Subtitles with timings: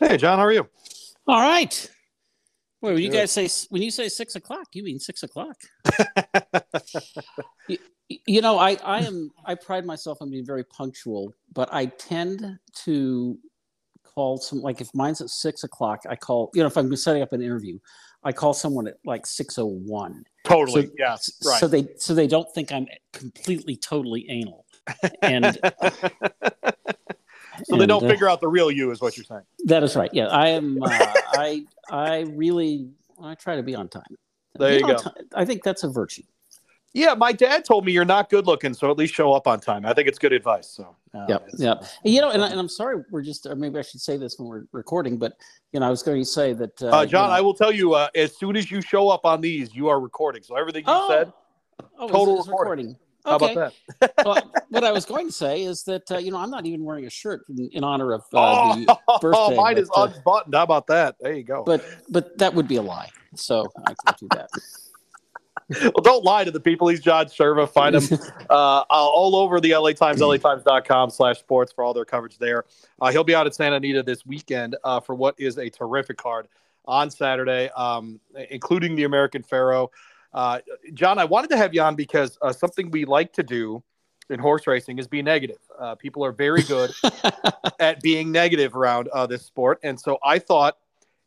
[0.00, 0.68] Hey, John, how are you?
[1.26, 1.90] All right.
[2.80, 5.56] Wait, when you guys say when you say six o'clock, you mean six o'clock?
[7.68, 7.78] you,
[8.26, 12.58] you know, I I am I pride myself on being very punctual, but I tend
[12.84, 13.38] to
[14.02, 17.22] call some like if mine's at six o'clock, I call you know if I'm setting
[17.22, 17.78] up an interview,
[18.22, 20.24] I call someone at like six oh one.
[20.44, 20.86] Totally.
[20.86, 21.30] So, yes.
[21.42, 21.60] Right.
[21.60, 24.66] So they so they don't think I'm completely totally anal.
[25.22, 25.58] And
[27.70, 29.42] so they don't uh, figure out the real you, is what you're saying.
[29.64, 30.10] That is right.
[30.12, 30.82] Yeah, I am.
[30.82, 30.88] Uh,
[31.32, 32.90] I I really
[33.22, 34.02] I try to be on time.
[34.56, 34.96] There be you go.
[34.96, 36.22] Time, I think that's a virtue.
[36.94, 39.58] Yeah, my dad told me you're not good looking, so at least show up on
[39.58, 39.84] time.
[39.84, 40.68] I think it's good advice.
[40.68, 41.74] So uh, yeah, yeah.
[42.04, 44.48] You know, and, and, I'm sorry, we're just, or maybe I should say this when
[44.48, 45.32] we're recording, but
[45.72, 46.80] you know, I was going to say that.
[46.80, 49.08] Uh, uh, John, you know, I will tell you, uh, as soon as you show
[49.08, 50.44] up on these, you are recording.
[50.44, 51.32] So everything you oh, said,
[51.98, 52.50] oh, total recording.
[52.50, 52.96] recording.
[53.24, 53.52] How okay.
[53.52, 54.12] about that?
[54.24, 56.84] well, what I was going to say is that uh, you know I'm not even
[56.84, 59.38] wearing a shirt in, in honor of uh, the oh, birthday.
[59.38, 60.54] Oh, mine but, is uh, unbuttoned.
[60.54, 61.16] How about that?
[61.20, 61.64] There you go.
[61.64, 64.50] But but that would be a lie, so I can't do that.
[65.70, 66.88] well, don't lie to the people.
[66.88, 67.68] He's John Cherwa.
[67.68, 68.18] Find him
[68.50, 72.64] uh, all over the LA Times, LATimes.com slash sports for all their coverage there.
[73.00, 76.18] Uh, he'll be out at Santa Anita this weekend uh, for what is a terrific
[76.18, 76.48] card
[76.84, 79.88] on Saturday, um, including the American Pharoah.
[80.34, 80.58] Uh,
[80.94, 83.82] John, I wanted to have you on because uh, something we like to do
[84.30, 85.58] in horse racing is be negative.
[85.78, 86.90] Uh, people are very good
[87.80, 90.76] at being negative around uh, this sport, and so I thought,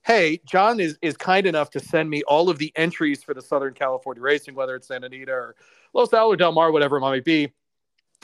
[0.05, 3.41] hey, John is is kind enough to send me all of the entries for the
[3.41, 5.55] Southern California racing, whether it's Santa Anita or
[5.93, 7.53] Los Al or Del Mar, whatever it might be.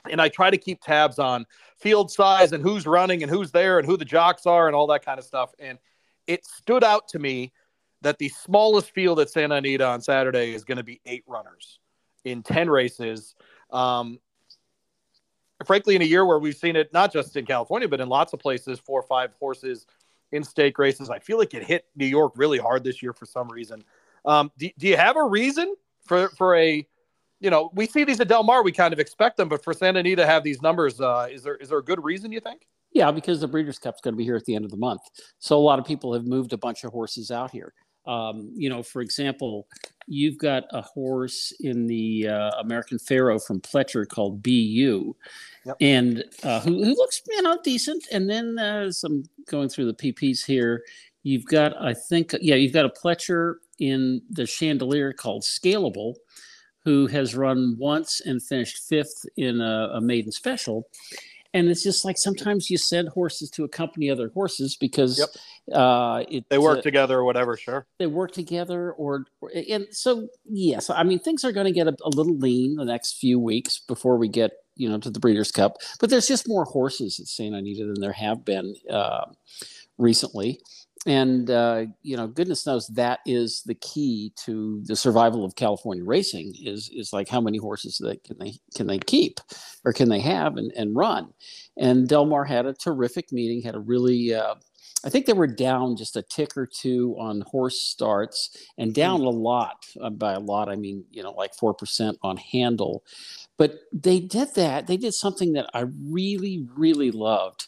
[0.10, 1.46] And I try to keep tabs on
[1.78, 4.88] field size and who's running and who's there and who the jocks are and all
[4.88, 5.54] that kind of stuff.
[5.60, 5.78] And
[6.28, 7.54] it stood out to me
[8.04, 11.80] that the smallest field at Santa Anita on Saturday is going to be eight runners
[12.26, 13.36] in 10 races.
[13.72, 14.20] Um,
[15.66, 18.34] frankly, in a year where we've seen it not just in California, but in lots
[18.34, 19.86] of places, four or five horses
[20.32, 23.26] in stake races, I feel like it hit New York really hard this year for
[23.26, 23.84] some reason.
[24.26, 26.86] Um, do, do you have a reason for, for a,
[27.40, 29.74] you know, we see these at Del Mar, we kind of expect them, but for
[29.74, 32.40] Santa Anita to have these numbers, uh, is there is there a good reason you
[32.40, 32.68] think?
[32.94, 35.02] Yeah, because the Breeders' Cup's going to be here at the end of the month,
[35.40, 37.74] so a lot of people have moved a bunch of horses out here.
[38.06, 39.68] Um, you know, for example,
[40.08, 45.16] you've got a horse in the uh, American Pharoah from Pletcher called BU,
[45.66, 45.76] yep.
[45.80, 48.06] and uh, who, who, looks you know decent.
[48.12, 50.84] And then uh, as I'm going through the PPs here,
[51.24, 56.16] you've got I think yeah you've got a Pletcher in the Chandelier called Scalable,
[56.84, 60.88] who has run once and finished fifth in a, a maiden special
[61.54, 65.78] and it's just like sometimes you send horses to accompany other horses because yep.
[65.78, 67.56] uh, it, they work uh, together or whatever.
[67.56, 71.72] Sure, they work together, or, or and so yes, I mean things are going to
[71.72, 75.10] get a, a, little lean the next few weeks before we get you know to
[75.10, 75.78] the Breeders' Cup.
[76.00, 79.26] But there's just more horses at Santa Anita than there have been uh,
[79.98, 80.60] recently
[81.06, 86.04] and uh, you know goodness knows that is the key to the survival of california
[86.04, 89.40] racing is is like how many horses that can they can they keep
[89.84, 91.34] or can they have and, and run.
[91.76, 94.56] And del mar had a terrific meeting had a really uh,
[95.04, 99.22] i think they were down just a tick or two on horse starts and down
[99.22, 99.26] mm.
[99.26, 103.04] a lot uh, by a lot i mean you know like 4% on handle.
[103.56, 104.88] But they did that.
[104.88, 107.68] They did something that i really really loved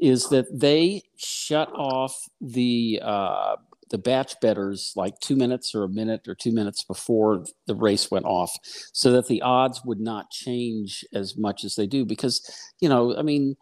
[0.00, 3.56] is that they shut off the uh,
[3.90, 8.10] the batch betters like two minutes or a minute or two minutes before the race
[8.10, 8.56] went off,
[8.92, 12.04] so that the odds would not change as much as they do.
[12.04, 12.48] Because
[12.80, 13.56] you know, I mean,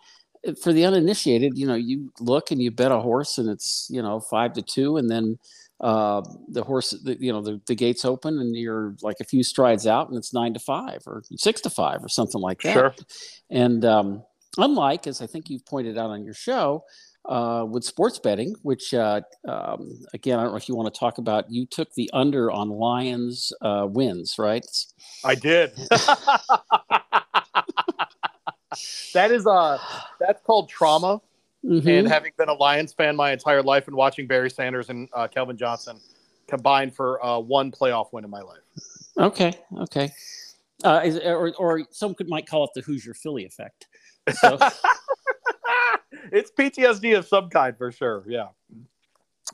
[0.62, 4.02] for the uninitiated, you know, you look and you bet a horse and it's you
[4.02, 5.38] know five to two, and then
[5.80, 9.42] uh, the horse, the, you know, the, the gates open and you're like a few
[9.42, 12.72] strides out and it's nine to five or six to five or something like that.
[12.72, 12.94] Sure.
[13.50, 14.22] And um,
[14.58, 16.84] Unlike, as I think you've pointed out on your show,
[17.28, 20.98] uh, with sports betting, which uh, um, again, I don't know if you want to
[20.98, 21.50] talk about.
[21.50, 24.64] You took the under on Lions uh, wins, right?
[25.24, 25.72] I did.
[29.14, 29.78] that is uh
[30.20, 31.20] that's called trauma.
[31.64, 31.88] Mm-hmm.
[31.88, 35.26] And having been a Lions fan my entire life and watching Barry Sanders and uh,
[35.26, 35.98] Calvin Johnson
[36.46, 38.60] combined for uh, one playoff win in my life.
[39.18, 40.12] Okay, okay.
[40.84, 43.88] Uh, is, or, or some could might call it the Hoosier Philly effect.
[44.32, 44.58] So.
[46.32, 48.24] it's PTSD of some kind for sure.
[48.26, 48.48] Yeah.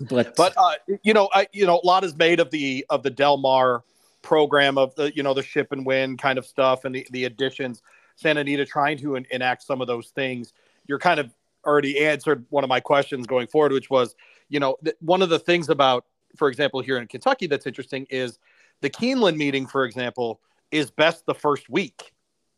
[0.09, 3.03] But but uh, you know, I you know, a lot is made of the of
[3.03, 3.85] the Del Mar
[4.23, 7.25] program of the you know the ship and win kind of stuff and the the
[7.25, 7.83] additions.
[8.17, 10.53] Santa Anita trying to en- enact some of those things.
[10.87, 11.33] You're kind of
[11.67, 14.15] already answered one of my questions going forward, which was,
[14.49, 16.05] you know, th- one of the things about,
[16.37, 18.39] for example, here in Kentucky that's interesting is
[18.81, 20.41] the Keeneland meeting, for example,
[20.71, 22.13] is best the first week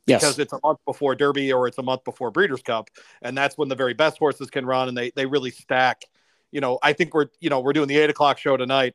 [0.06, 0.20] Yes.
[0.20, 2.90] Because it's a month before Derby or it's a month before Breeders' Cup,
[3.22, 6.04] and that's when the very best horses can run, and they they really stack
[6.54, 8.94] you know, I think we're, you know, we're doing the eight o'clock show tonight.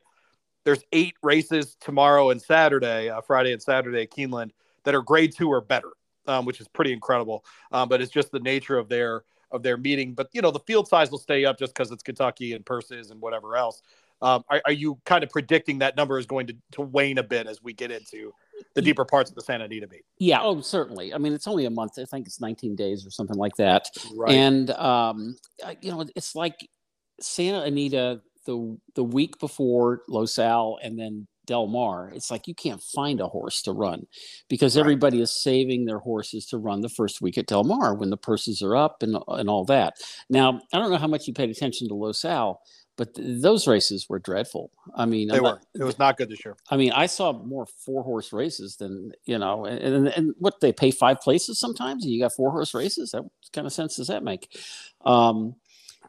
[0.64, 4.52] There's eight races tomorrow and Saturday, uh, Friday and Saturday at Keeneland
[4.84, 5.90] that are grade two or better,
[6.26, 7.44] um, which is pretty incredible.
[7.70, 10.14] Um, but it's just the nature of their of their meeting.
[10.14, 13.10] But you know, the field size will stay up just because it's Kentucky and purses
[13.10, 13.82] and whatever else.
[14.22, 17.22] Um, are, are, you kind of predicting that number is going to, to wane a
[17.22, 18.32] bit as we get into
[18.74, 20.04] the deeper parts of the Santa Anita meet?
[20.18, 21.12] Yeah, oh, certainly.
[21.14, 21.98] I mean, it's only a month.
[21.98, 23.88] I think it's 19 days or something like that.
[24.14, 24.32] Right.
[24.32, 25.36] And um,
[25.80, 26.68] you know, it's like
[27.20, 32.54] Santa Anita the the week before Los Al and then Del Mar, it's like you
[32.54, 34.06] can't find a horse to run
[34.48, 34.80] because right.
[34.80, 38.16] everybody is saving their horses to run the first week at Del Mar when the
[38.16, 39.94] purses are up and and all that.
[40.28, 42.60] Now, I don't know how much you paid attention to Los Al,
[43.00, 44.70] but th- those races were dreadful.
[44.94, 45.58] I mean, they were.
[45.74, 46.54] it was not good this year.
[46.70, 50.60] I mean, I saw more four horse races than you know, and, and, and what
[50.60, 53.12] they pay five places sometimes, and you got four horse races.
[53.12, 53.22] That
[53.54, 54.54] kind of sense does that make?
[55.06, 55.54] Um,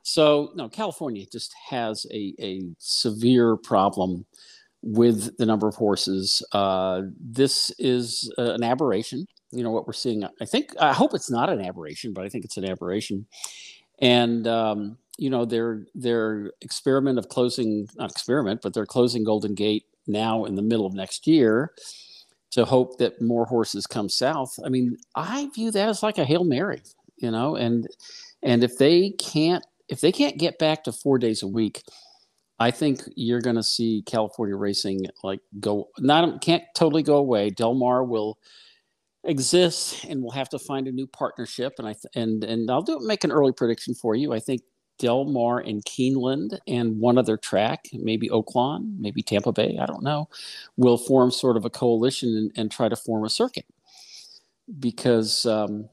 [0.04, 4.26] so, no, California just has a, a severe problem
[4.82, 6.44] with the number of horses.
[6.52, 9.26] Uh, this is uh, an aberration.
[9.52, 10.26] You know what we're seeing.
[10.26, 13.28] I think I hope it's not an aberration, but I think it's an aberration.
[14.02, 19.54] And um, you know their their experiment of closing not experiment, but they're closing Golden
[19.54, 21.74] Gate now in the middle of next year
[22.52, 24.54] to hope that more horses come south.
[24.66, 26.82] I mean, I view that as like a hail mary,
[27.18, 27.88] you know, and
[28.44, 31.84] and if they can't if they can't get back to four days a week,
[32.60, 37.50] I think you're going to see California racing like go not can't totally go away.
[37.50, 38.38] Del Mar will
[39.24, 41.74] exist, and we'll have to find a new partnership.
[41.78, 44.34] And I th- and and I'll do make an early prediction for you.
[44.34, 44.62] I think
[45.00, 50.04] Del Mar and Keeneland and one other track, maybe Oaklawn, maybe Tampa Bay, I don't
[50.04, 50.30] know,
[50.78, 53.66] will form sort of a coalition and, and try to form a circuit
[54.80, 55.90] because um,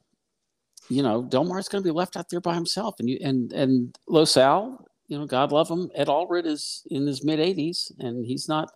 [0.88, 2.96] you know, Del Mar's going to be left out there by himself.
[2.98, 7.06] And you and and Los Al, you know, God love him, Ed Allred is in
[7.06, 8.72] his mid 80s, and he's not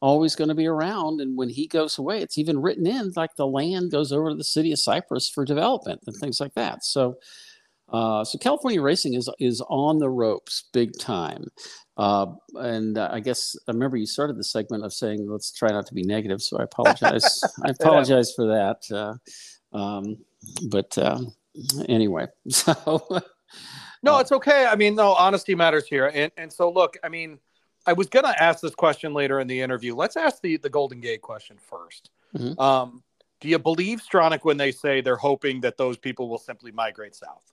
[0.00, 1.20] always going to be around.
[1.20, 4.36] And when he goes away, it's even written in like the land goes over to
[4.36, 6.84] the city of Cypress for development and things like that.
[6.84, 7.16] So.
[7.88, 11.46] Uh, so California racing is is on the ropes, big time,
[11.96, 12.26] uh,
[12.56, 15.86] and uh, I guess I remember you started the segment of saying let's try not
[15.86, 16.42] to be negative.
[16.42, 17.40] So I apologize.
[17.64, 18.82] I apologize for that.
[18.92, 20.16] Uh, um,
[20.68, 21.32] but um,
[21.88, 23.22] anyway, so
[24.02, 24.66] no, uh, it's okay.
[24.66, 26.10] I mean, no, honesty matters here.
[26.12, 27.38] And and so look, I mean,
[27.86, 29.94] I was gonna ask this question later in the interview.
[29.94, 32.02] Let's ask the the Golden Gate question 1st
[32.38, 32.60] mm-hmm.
[32.60, 33.02] um,
[33.40, 37.14] do you believe Stronach when they say they're hoping that those people will simply migrate
[37.14, 37.52] south?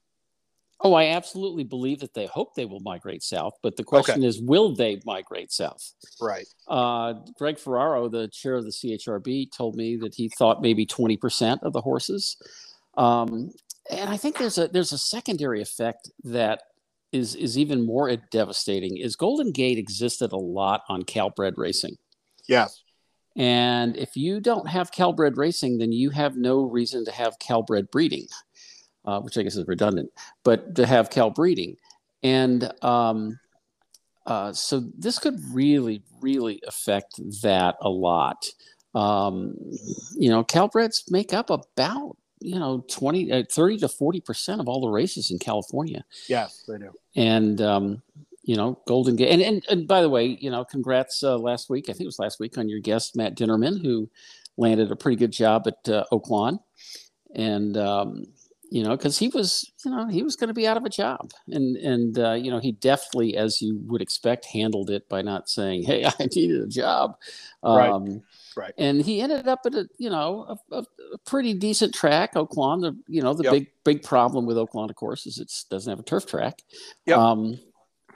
[0.80, 4.27] Oh, I absolutely believe that they hope they will migrate south, but the question okay.
[4.27, 5.94] is, will they migrate south?
[6.19, 6.45] Right.
[6.68, 11.63] Uh, Greg Ferraro, the chair of the CHRB, told me that he thought maybe 20%
[11.63, 12.36] of the horses.
[12.97, 13.51] Um,
[13.89, 16.63] and I think there's a there's a secondary effect that
[17.13, 18.98] is is even more devastating.
[18.98, 21.98] Is Golden Gate existed a lot on Calbred racing?
[22.48, 22.83] Yes.
[23.36, 27.89] And if you don't have Calbred racing, then you have no reason to have Calbred
[27.89, 28.27] breeding,
[29.06, 30.12] uh, which I guess is redundant,
[30.44, 31.77] but to have Cal breeding.
[32.21, 33.39] And um,
[34.25, 38.45] uh, so this could really, really affect that a lot.
[38.95, 39.56] Um,
[40.15, 44.68] you know, Calbreds make up about you know 20 uh, 30 to 40 percent of
[44.68, 46.04] all the races in california.
[46.28, 46.92] Yes they do.
[47.16, 48.01] And um,
[48.44, 51.70] you know golden gate and, and, and by the way you know congrats uh, last
[51.70, 54.10] week i think it was last week on your guest matt dinerman who
[54.58, 56.60] landed a pretty good job at uh, oaklawn
[57.36, 58.25] and um,
[58.70, 60.89] you know because he was you know he was going to be out of a
[60.89, 61.32] job.
[61.48, 65.48] And and uh, you know he deftly as you would expect handled it by not
[65.48, 67.15] saying hey i needed a job.
[67.62, 68.22] Um, right
[68.55, 68.74] Right.
[68.77, 70.86] And he ended up at a you know a, a,
[71.25, 72.81] pretty decent track, Oaklawn.
[72.81, 73.53] The you know the yep.
[73.53, 76.62] big big problem with Oaklawn, of course, is it doesn't have a turf track.
[77.05, 77.17] Yep.
[77.17, 77.60] Um,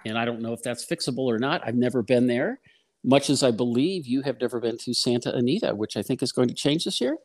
[0.05, 1.61] and I don't know if that's fixable or not.
[1.65, 2.59] I've never been there,
[3.03, 6.31] much as I believe you have never been to Santa Anita, which I think is
[6.31, 7.17] going to change this year.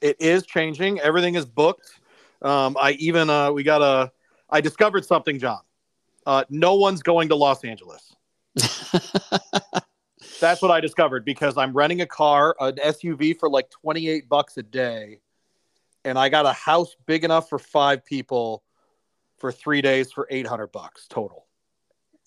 [0.00, 1.00] It is changing.
[1.00, 2.00] Everything is booked.
[2.42, 4.12] Um, I even uh, we got a.
[4.50, 5.60] I discovered something, John.
[6.26, 8.14] Uh, no one's going to Los Angeles.
[10.40, 14.56] That's what I discovered because I'm renting a car, an SUV for like 28 bucks
[14.56, 15.20] a day.
[16.04, 18.62] And I got a house big enough for five people
[19.38, 21.46] for three days for 800 bucks total.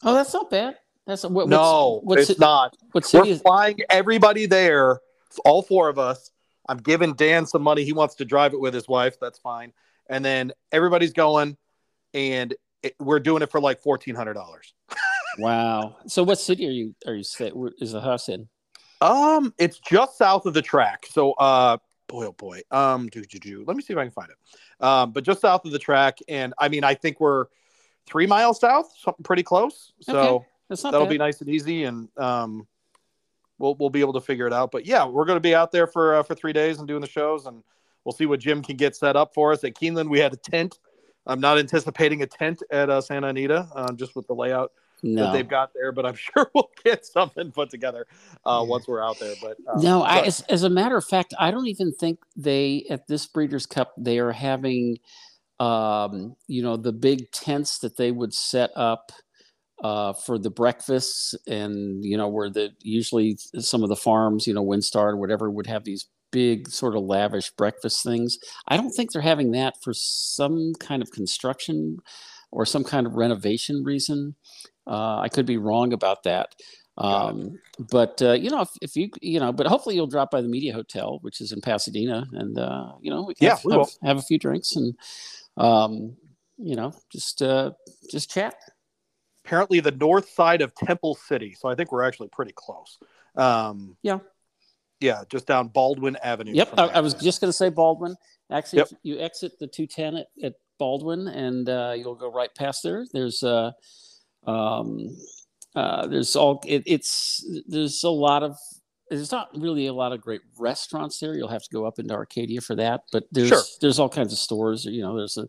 [0.04, 0.78] Oh, that's not bad.
[1.06, 2.76] That's what, no, what's, it's not.
[2.92, 5.00] What city We're is- flying everybody there,
[5.46, 6.32] all four of us.
[6.70, 7.86] I'm giving Dan some money.
[7.86, 9.18] He wants to drive it with his wife.
[9.22, 9.72] That's fine.
[10.10, 11.56] And then everybody's going,
[12.14, 14.74] and it, we're doing it for like fourteen hundred dollars.
[15.38, 15.98] Wow.
[16.08, 18.48] So what city are you are you stay, is the house in?
[19.02, 21.06] Um, it's just south of the track.
[21.10, 21.78] So uh
[22.08, 22.62] boy oh boy.
[22.72, 23.64] Um do, do, do.
[23.68, 24.84] let me see if I can find it.
[24.84, 26.18] Um, but just south of the track.
[26.28, 27.46] And I mean I think we're
[28.08, 29.94] three miles south, something pretty close.
[30.02, 31.10] So Okay, that'll bad.
[31.10, 32.68] be nice and easy, and um,
[33.60, 34.72] we'll we'll be able to figure it out.
[34.72, 37.02] But yeah, we're going to be out there for uh, for three days and doing
[37.02, 37.64] the shows, and
[38.04, 40.10] we'll see what Jim can get set up for us at Keeneland.
[40.10, 40.80] We had a tent.
[41.26, 44.72] I'm not anticipating a tent at uh, Santa Anita, um, just with the layout
[45.04, 45.92] that they've got there.
[45.92, 48.08] But I'm sure we'll get something put together
[48.46, 49.36] uh, once we're out there.
[49.42, 52.86] But uh, No, I, as, as a matter of fact, I don't even think they
[52.90, 54.98] at this Breeders' Cup they are having,
[55.60, 59.12] um, you know, the big tents that they would set up
[59.84, 64.54] uh, for the breakfasts, and you know, where the usually some of the farms, you
[64.54, 68.38] know, WinStar or whatever, would have these big sort of lavish breakfast things.
[68.68, 71.98] I don't think they're having that for some kind of construction
[72.52, 74.36] or some kind of renovation reason.
[74.88, 76.56] Uh, I could be wrong about that.
[76.98, 77.60] Um,
[77.92, 80.48] but uh, you know, if, if you you know, but hopefully you'll drop by the
[80.48, 83.74] Media Hotel, which is in Pasadena, and uh, you know, we can Yeah, have, we
[83.74, 84.96] have, have a few drinks and
[85.58, 86.16] um,
[86.58, 87.72] you know, just uh,
[88.10, 88.56] just chat.
[89.46, 91.54] apparently the north side of Temple City.
[91.54, 92.98] So I think we're actually pretty close.
[93.36, 94.20] Um, Yeah.
[95.00, 96.54] Yeah, just down Baldwin Avenue.
[96.54, 96.84] Yep, I.
[96.88, 98.16] I was just going to say Baldwin.
[98.52, 98.88] Actually, Yep.
[98.94, 103.06] if you exit the 210 at, at Baldwin, and uh, you'll go right past there.
[103.14, 103.74] There's uh,
[104.46, 105.16] um,
[105.76, 108.56] uh, there's all it, it's there's a lot of
[109.10, 111.36] there's not really a lot of great restaurants there.
[111.36, 113.62] You'll have to go up into Arcadia for that, but there's Sure.
[113.82, 114.86] there's all kinds of stores.
[114.86, 115.48] You know, there's a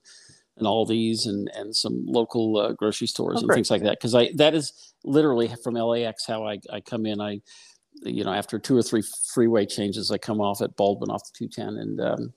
[0.59, 3.57] an Aldi's and and some local uh, grocery stores Oh, and great.
[3.57, 3.99] things like that.
[3.99, 7.21] Because I that is literally from LAX how I I come in.
[7.21, 7.40] I
[8.02, 9.02] you know after two or three
[9.33, 12.33] freeway changes, I come off at Baldwin off the 210 and um,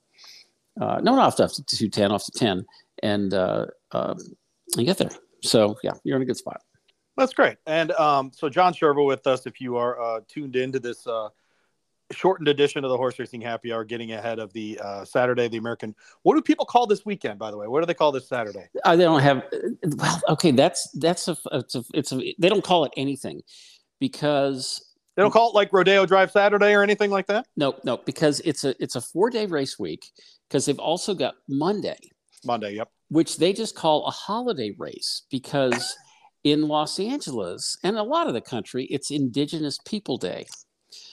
[0.79, 2.65] uh, no, not off the 210 off the 10
[3.03, 4.15] and uh, uh,
[4.77, 5.11] I get there.
[5.41, 6.61] So yeah, you're in a good spot.
[7.17, 7.57] That's great.
[7.67, 11.29] And um, so John Cherwa with us, if you are uh, tuned into this uh,
[12.11, 15.57] shortened edition of the Horse Racing Happy Hour, getting ahead of the uh, Saturday, the
[15.57, 15.95] American.
[16.23, 17.67] What do people call this weekend, by the way?
[17.67, 18.67] What do they call this Saturday?
[18.83, 19.43] Uh, they don't have
[19.97, 20.51] well, okay.
[20.51, 23.41] That's that's a it's a it's a they don't call it anything
[23.99, 27.47] because They don't call it like Rodeo Drive Saturday or anything like that?
[27.55, 30.11] no no because it's a it's a four day race week
[30.47, 31.99] because they've also got Monday
[32.45, 32.89] Monday, yep.
[33.09, 35.95] which they just call a holiday race because
[36.43, 40.45] in Los Angeles and a lot of the country it's Indigenous People Day.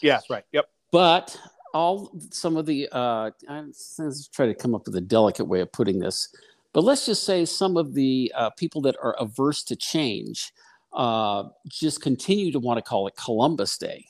[0.00, 0.44] Yes, right.
[0.52, 0.68] Yep.
[0.90, 1.38] but
[1.74, 5.60] all some of the uh I'm, let's try to come up with a delicate way
[5.60, 6.34] of putting this
[6.72, 10.52] but let's just say some of the uh, people that are averse to change
[10.92, 14.06] uh, just continue to want to call it columbus day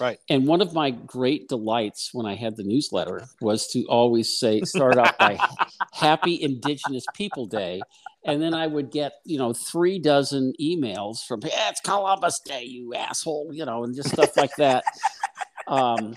[0.00, 0.18] Right.
[0.28, 4.60] and one of my great delights when i had the newsletter was to always say
[4.62, 5.38] start off by
[5.92, 7.80] happy indigenous people day
[8.24, 12.64] and then i would get you know three dozen emails from yeah, it's columbus day
[12.64, 14.84] you asshole you know and just stuff like that
[15.68, 16.14] um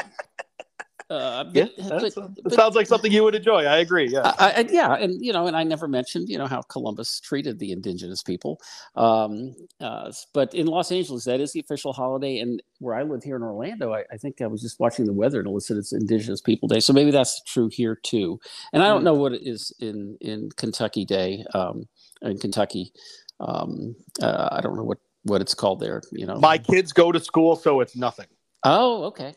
[1.09, 3.65] uh, Yeah, but- but- it sounds like something you would enjoy.
[3.65, 4.07] I agree.
[4.09, 4.33] Yeah.
[4.39, 7.59] I, I, yeah, and you know, and I never mentioned you know how Columbus treated
[7.59, 8.59] the indigenous people,
[8.95, 12.39] um, uh, but in Los Angeles, that is the official holiday.
[12.39, 15.13] And where I live here in Orlando, I, I think I was just watching the
[15.13, 18.39] weather and it listed it's Indigenous People Day, so maybe that's true here too.
[18.73, 19.05] And I don't Mm.
[19.05, 21.87] know what it is in in Kentucky Day, um,
[22.21, 22.91] in Kentucky.
[23.39, 26.01] Um, uh, I don't know what what it's called there.
[26.11, 28.27] You know, My kids go to school, so it's nothing.
[28.63, 29.33] oh, okay,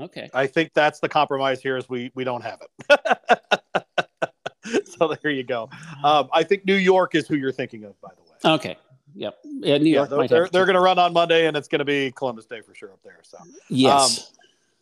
[0.00, 0.30] okay.
[0.34, 3.00] I think that's the compromise here is we we don't have it.
[4.98, 5.68] so there you go.
[6.04, 8.54] Um, I think New York is who you're thinking of, by the way.
[8.54, 8.76] Okay.
[9.14, 9.38] Yep.
[9.44, 11.78] Yeah, New York they're might they're, they're going to run on Monday, and it's going
[11.78, 13.20] to be Columbus Day for sure up there.
[13.22, 13.38] So
[13.68, 14.32] yes.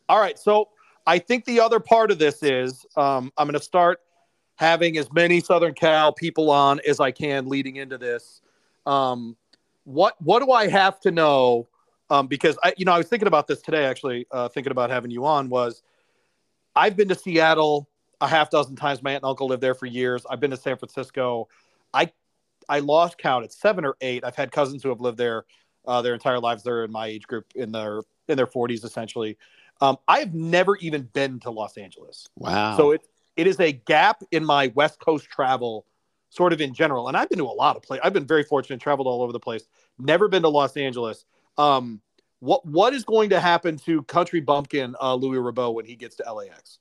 [0.08, 0.70] all right, so
[1.06, 4.00] I think the other part of this is um, I'm going to start
[4.56, 8.40] having as many Southern Cal people on as I can leading into this.
[8.86, 9.36] Um,
[9.84, 11.68] what what do I have to know?
[12.10, 13.84] Um, because I, you know, I was thinking about this today.
[13.84, 15.82] Actually, uh, thinking about having you on was
[16.76, 17.88] I've been to Seattle
[18.20, 19.02] a half dozen times.
[19.02, 20.24] My aunt and uncle lived there for years.
[20.28, 21.48] I've been to San Francisco.
[21.92, 22.12] I
[22.68, 23.44] I lost count.
[23.44, 24.24] It's seven or eight.
[24.24, 25.44] I've had cousins who have lived there
[25.86, 26.62] uh, their entire lives.
[26.62, 29.36] They're in my age group, in their in their 40s essentially.
[29.80, 32.28] Um, I've never even been to Los Angeles.
[32.36, 32.76] wow.
[32.76, 33.02] So it
[33.36, 35.86] it is a gap in my West Coast travel,
[36.30, 37.08] sort of in general.
[37.08, 38.02] And I've been to a lot of places.
[38.04, 39.64] I've been very fortunate, traveled all over the place.
[39.98, 41.24] Never been to Los Angeles.
[41.58, 42.00] Um,
[42.40, 46.16] what what is going to happen to Country Bumpkin uh, Louis Rabot when he gets
[46.16, 46.78] to LAX?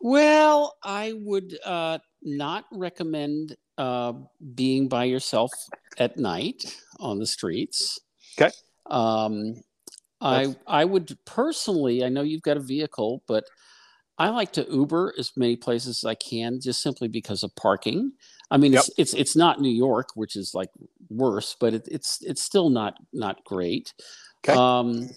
[0.00, 4.14] Well, I would uh, not recommend uh,
[4.54, 5.52] being by yourself
[5.98, 8.00] at night on the streets.
[8.38, 8.50] Okay.
[8.86, 9.54] Um,
[10.20, 12.04] I I would personally.
[12.04, 13.44] I know you've got a vehicle, but
[14.18, 18.12] I like to Uber as many places as I can, just simply because of parking.
[18.52, 20.68] I mean, it's it's it's not New York, which is like
[21.08, 23.94] worse, but it, it's it's still not not great.
[24.44, 24.58] Okay.
[24.58, 25.08] Um,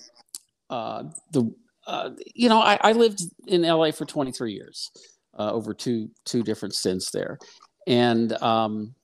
[0.70, 1.54] uh, the
[1.86, 4.90] uh, you know, I, I lived in LA for 23 years,
[5.38, 7.38] uh, over two two different stints there,
[7.88, 8.96] and um,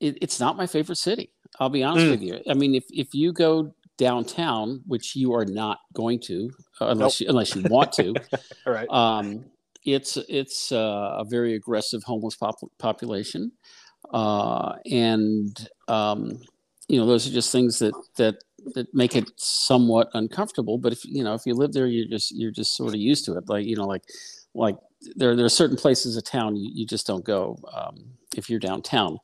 [0.00, 1.32] it, it's not my favorite city.
[1.60, 2.10] I'll be honest Mm.
[2.10, 2.40] with you.
[2.50, 7.20] I mean, if if you go downtown, which you are not going to uh, unless
[7.20, 8.14] you, unless you want to,
[8.66, 8.88] All right.
[8.90, 9.44] um,
[9.84, 13.52] it's it's uh, a very aggressive homeless pop- population,
[14.12, 16.40] uh, and um,
[16.88, 18.36] you know those are just things that that
[18.74, 20.78] that make it somewhat uncomfortable.
[20.78, 23.24] But if you know if you live there, you're just you're just sort of used
[23.26, 23.44] to it.
[23.48, 24.02] Like you know, like
[24.54, 24.76] like
[25.16, 28.60] there there are certain places of town you, you just don't go um, if you're
[28.60, 29.18] downtown.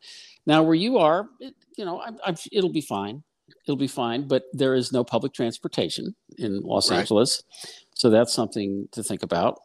[0.46, 3.22] Now where you are, it, you know, I, I, it'll be fine.
[3.66, 7.00] It'll be fine, but there is no public transportation in Los Right.
[7.00, 7.42] Angeles,
[7.94, 9.58] so that's something to think about.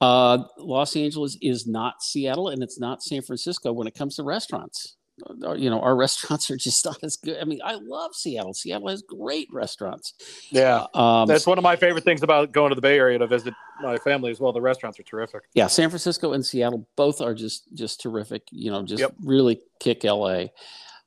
[0.00, 4.22] Uh, Los Angeles is not Seattle, and it's not San Francisco when it comes to
[4.22, 4.96] restaurants.
[5.44, 7.38] Uh, You know, our restaurants are just not as good.
[7.40, 8.54] I mean, I love Seattle.
[8.54, 10.14] Seattle has great restaurants.
[10.50, 10.86] Yeah.
[10.94, 13.54] Um, That's one of my favorite things about going to the Bay Area to visit
[13.82, 14.52] my family as well.
[14.52, 15.42] The restaurants are terrific.
[15.54, 18.42] yeah, San Francisco and Seattle both are just just terrific.
[18.52, 19.14] You know, just Yep.
[19.24, 20.46] really kick LA.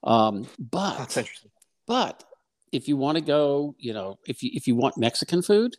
[0.04, 1.52] Um, but That's interesting.
[1.88, 2.24] But
[2.74, 5.76] if you want to go, you know, if you if you want Mexican food,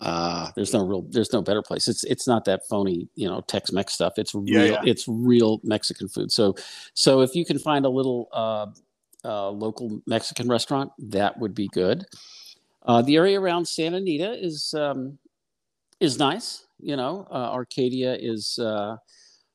[0.00, 1.88] uh, there's no real there's no better place.
[1.88, 4.14] It's it's not that phony, you know, Tex-Mex stuff.
[4.16, 4.82] It's real Yeah, yeah.
[4.84, 6.30] it's real Mexican food.
[6.30, 6.54] So
[6.94, 8.66] so if you can find a little uh,
[9.24, 12.04] uh, local Mexican restaurant, that would be good.
[12.84, 15.18] Uh, the area around Santa Anita is um,
[16.00, 16.66] is nice.
[16.78, 18.96] You know, uh, Arcadia is uh,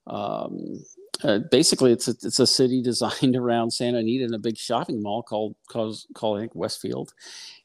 [0.08, 0.84] um,
[1.24, 5.02] uh, basically it's a, it's a city designed around Santa Anita in a big shopping
[5.02, 7.14] mall called called, called I think Westfield,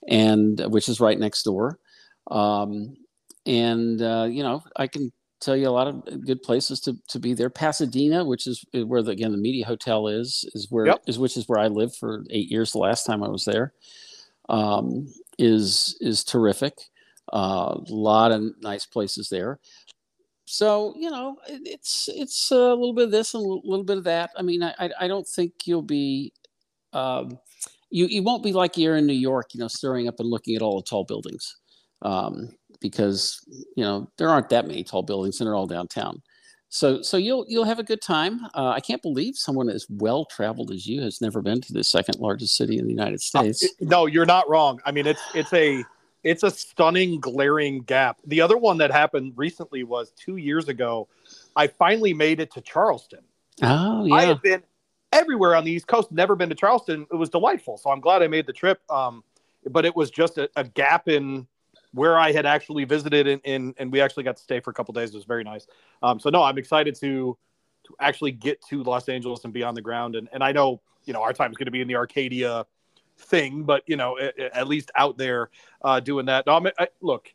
[0.09, 1.78] and which is right next door.
[2.30, 2.97] Um,
[3.45, 7.18] and uh, you know, I can tell you a lot of good places to, to
[7.18, 7.50] be there.
[7.50, 11.02] Pasadena, which is where the, again the media hotel is, is where Yep.
[11.06, 12.73] is which is where I lived for eight years.
[12.73, 13.73] The last time I was there,
[14.49, 15.06] um,
[15.38, 16.75] is is terrific.
[17.33, 19.59] A lot of nice places there.
[20.47, 23.99] So you know, it, it's it's a little bit of this and a little, bit
[23.99, 24.30] of that.
[24.37, 26.33] I mean, I I, I don't think you'll be.
[26.92, 27.38] Um,
[27.90, 30.56] you, you won't be like you're in New York, you know, stirring up and looking
[30.56, 31.56] at all the tall buildings,
[32.02, 33.41] um, because
[33.76, 36.23] you know there aren't that many tall buildings and they're all downtown.
[36.69, 38.45] So so you'll you'll have a good time.
[38.54, 41.85] Uh, I can't believe someone as well traveled as you has never been to the
[41.85, 43.63] second largest city in the United States.
[43.63, 44.80] Uh, it- no, you're not wrong.
[44.85, 45.85] I mean, it's it's a
[46.25, 48.19] it's a stunning, glaring gap.
[48.26, 51.09] The other one that happened recently was two years ago.
[51.54, 53.21] I finally made it to Charleston.
[53.63, 54.15] oh yeah.
[54.15, 54.63] I have been
[55.13, 57.06] everywhere on the East Coast, never been to Charleston.
[57.13, 58.80] It was delightful, so I'm glad I made the trip.
[58.91, 59.23] Um,
[59.71, 61.47] but it was just a, a gap in
[61.92, 64.75] where I had actually visited, and, and and we actually got to stay for a
[64.75, 65.10] couple days.
[65.10, 65.66] It was very nice.
[66.02, 67.36] Um, so no, I'm excited to
[67.84, 70.16] to actually get to Los Angeles and be on the ground.
[70.16, 72.66] And and I know you know our time is going to be in the Arcadia
[73.18, 75.50] thing, but you know at, at least out there
[75.82, 76.46] uh, doing that.
[76.46, 77.32] No, I'm, I, look.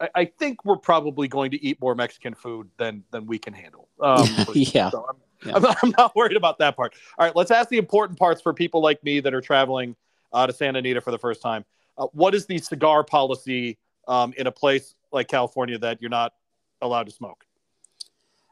[0.00, 3.54] I, I think we're probably going to eat more Mexican food than than we can
[3.54, 3.88] handle.
[4.00, 4.28] Um.
[4.54, 4.90] Yeah.
[4.90, 5.56] So I'm, Yeah.
[5.56, 6.94] I'm, not, I'm not worried about that part.
[7.18, 9.96] All right, let's ask the important parts for people like me that are traveling
[10.32, 11.64] uh, to Santa Anita for the first time.
[11.98, 13.76] Uh, what is the cigar policy
[14.08, 16.32] um, in a place like California that you're not
[16.80, 17.44] allowed to smoke?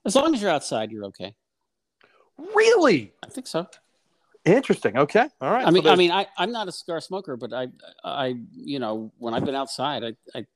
[0.07, 1.35] as long as you're outside, you're okay.
[2.55, 3.67] Really I think so.
[4.47, 4.97] interesting.
[4.97, 5.63] Okay, all right.
[5.67, 7.69] I So mean, I mean, I, I'm not a cigar smoker, but I,
[8.03, 10.47] I, you know, when I've been outside, I, I,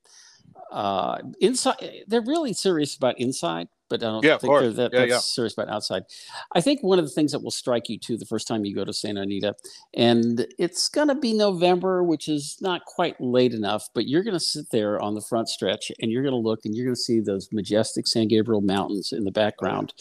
[0.74, 5.10] uh, inside, they're really serious about inside, but I don't Yeah, think that, Yeah, that's
[5.10, 5.18] yeah.
[5.18, 6.04] serious about outside.
[6.54, 8.74] I think one of the things that will strike you too the first time you
[8.74, 9.54] go to Santa Anita,
[9.94, 14.34] and it's going to be November, which is not quite late enough, but you're going
[14.34, 16.94] to sit there on the front stretch and you're going to look and you're going
[16.94, 19.92] to see those majestic San Gabriel Mountains in the background.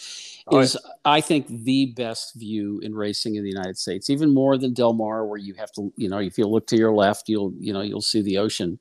[0.47, 4.57] Oh, is I think the best view in racing in the United States, even more
[4.57, 7.29] than Del Mar, where you have to, you know, if you look to your left,
[7.29, 8.79] you'll, you know, you'll see the ocean.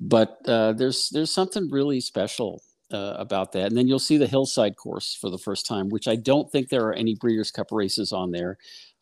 [0.00, 4.26] But uh, there's there's something really special uh, about that, and then you'll see the
[4.26, 7.72] hillside course for the first time, which I don't think there are any Breeders' Cup
[7.72, 8.58] races on there,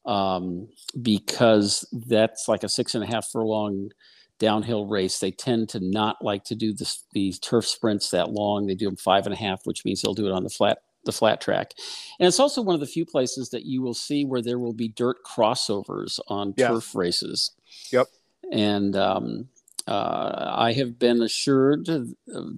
[0.07, 0.69] um,
[1.03, 3.91] because that's like a six and a half furlong
[4.39, 5.19] downhill race.
[5.19, 8.67] They tend to not like to do this, these turf sprints that long.
[8.67, 10.79] They do them five and a half, which means they'll do it on the flat
[11.05, 11.73] the flat track.
[12.19, 14.75] And it's also one of the few places that you will see where there will
[14.75, 16.69] be dirt crossovers on Yes.
[16.71, 17.53] turf races.
[17.91, 18.07] Yep.
[18.53, 19.49] And um,
[19.87, 21.89] uh, I have been assured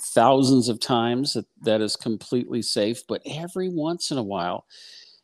[0.03, 4.67] thousands of times that that is completely safe, but every once in a while,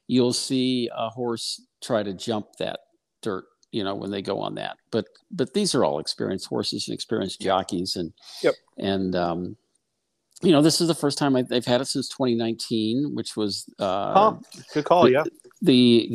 [0.06, 2.80] you'll see a horse try to jump that
[3.22, 3.44] dirt.
[3.70, 6.94] You know when they go on that, but but these are all experienced horses and
[6.94, 8.54] experienced jockeys, and Yep.
[8.78, 9.56] and um,
[10.42, 13.66] you know this is the first time I, they've had it since 2019, which was
[13.78, 14.36] uh, Huh.
[14.72, 15.10] Good call.
[15.10, 15.24] Yeah.
[15.60, 16.08] the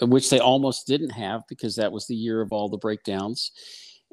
[0.00, 3.52] the which they almost didn't have because that was the year of all the breakdowns,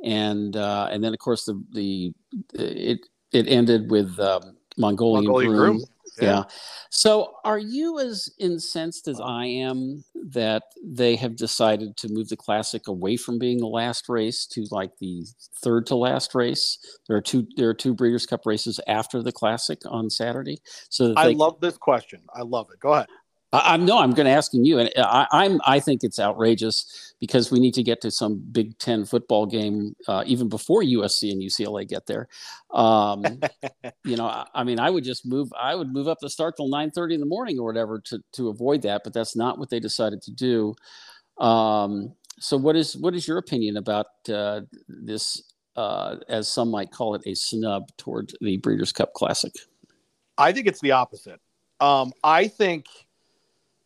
[0.04, 2.14] and uh, and then of course the the
[2.54, 3.00] it
[3.32, 5.84] it ended with um, Mongolian, Mongolian groom.
[6.22, 6.30] Yeah.
[6.30, 6.44] yeah.
[6.92, 12.38] So, are you as incensed as I am that they have decided to move the
[12.38, 15.26] classic away from being the last race to like the
[15.62, 16.78] third to last race?
[17.08, 17.48] There are two.
[17.58, 20.60] There are two Breeders' Cup races after the classic on Saturday.
[20.90, 22.22] So I love this question.
[22.34, 22.80] I love it.
[22.80, 23.08] Go ahead.
[23.56, 27.14] I, am no, I'm going to asking you, and I, I'm I think it's outrageous
[27.20, 31.32] because we need to get to some Big Ten football game uh, even before USC
[31.32, 32.28] and UCLA get there.
[32.72, 33.24] Um,
[34.04, 35.50] you know, I, I, mean, I would just move.
[35.60, 38.50] I would move up the start till 9:30 in the morning or whatever to to
[38.50, 40.76] avoid that, but that's not what they decided to do.
[41.38, 45.42] Um, so, what is what is your opinion about uh, this?
[45.76, 49.52] Uh, as some might call it, a snub toward the Breeders' Cup Classic.
[50.38, 51.42] I think it's the opposite.
[51.82, 52.86] Um, I think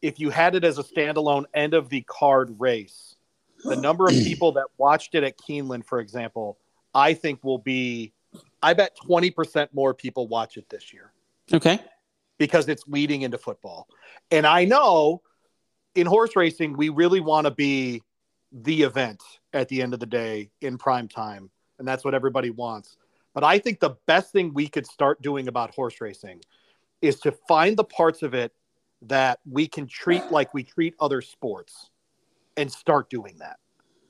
[0.02, 3.16] if you had it as a standalone end of the card race,
[3.64, 6.58] the number of people that watched it at Keeneland, for example,
[6.94, 8.14] I think will be,
[8.64, 11.12] I bet 20% more people watch it this year.
[11.52, 11.80] Okay.
[12.38, 13.88] Because it's leading into football.
[14.32, 15.22] And I know
[15.96, 18.02] in horse racing, we really want to be
[18.52, 19.22] the event
[19.54, 21.50] at the end of the day in prime time.
[21.78, 22.96] And that's what everybody wants.
[23.34, 26.42] But I think the best thing we could start doing about horse racing
[27.02, 28.54] is to find the parts of it
[29.04, 31.90] that we can treat like we treat other sports
[32.58, 33.58] and start doing that.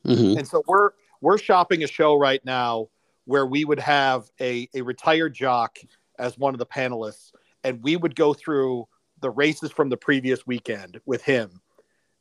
[0.06, 0.40] Mm-hmm.
[0.40, 2.88] And so we're we're shopping a show right now
[3.26, 5.78] where we would have a, a retired jock
[6.18, 7.32] as one of the panelists,
[7.64, 8.88] and we would go through
[9.22, 11.62] the races from the previous weekend with him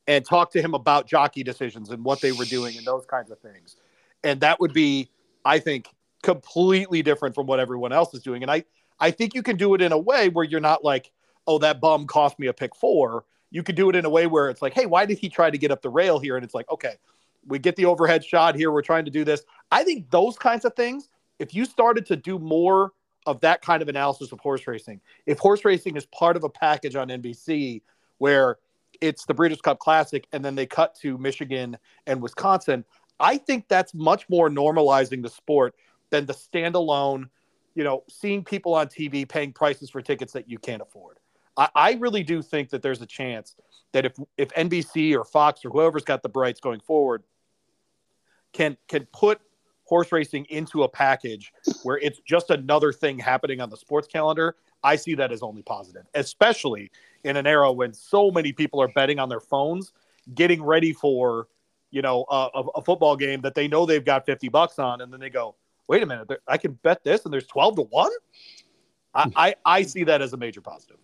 [0.06, 3.30] and talk to him about jockey decisions and what they were doing and those kinds
[3.30, 3.76] of things.
[4.24, 5.10] And that would be,
[5.44, 5.88] I think,
[6.22, 8.42] completely different from what everyone else is doing.
[8.42, 8.64] And I,
[8.98, 11.12] I think you can do it in a way where you're not like,
[11.48, 13.24] oh, that bum cost me a pick four.
[13.50, 15.50] You could do it in a way where it's like, hey, why did he try
[15.50, 16.36] to get up the rail here?
[16.36, 16.96] And it's like, okay,
[17.46, 18.70] we get the overhead shot here.
[18.70, 19.42] We're trying to do this.
[19.72, 21.08] I think those kinds of things,
[21.38, 22.92] if you started to do more
[23.26, 26.50] of that kind of analysis of horse racing, if horse racing is part of a
[26.50, 27.80] package on NBC
[28.18, 28.58] where
[29.00, 32.84] it's the Breeders' Cup Classic and then they cut to Michigan and Wisconsin,
[33.18, 35.74] I think that's much more normalizing the sport
[36.10, 37.30] than the standalone,
[37.74, 41.17] you know, seeing people on TV paying prices for tickets that you can't afford.
[41.58, 43.56] I, I really do think that there's a chance
[43.92, 47.24] that if if NBC or Fox or whoever's got the rights going forward
[48.52, 49.40] can can put
[49.84, 51.50] horse racing into a package
[51.82, 55.62] where it's just another thing happening on the sports calendar, I see that as only
[55.62, 56.90] positive, especially
[57.24, 59.92] in an era when so many people are betting on their phones,
[60.34, 61.48] getting ready for,
[61.90, 65.00] you know, a, a football game that they know they've got 50 bucks on.
[65.00, 65.56] And then they go,
[65.88, 68.12] wait a minute, I can bet this and there's 12 to one.
[69.14, 70.98] I, I, I see that as a major positive.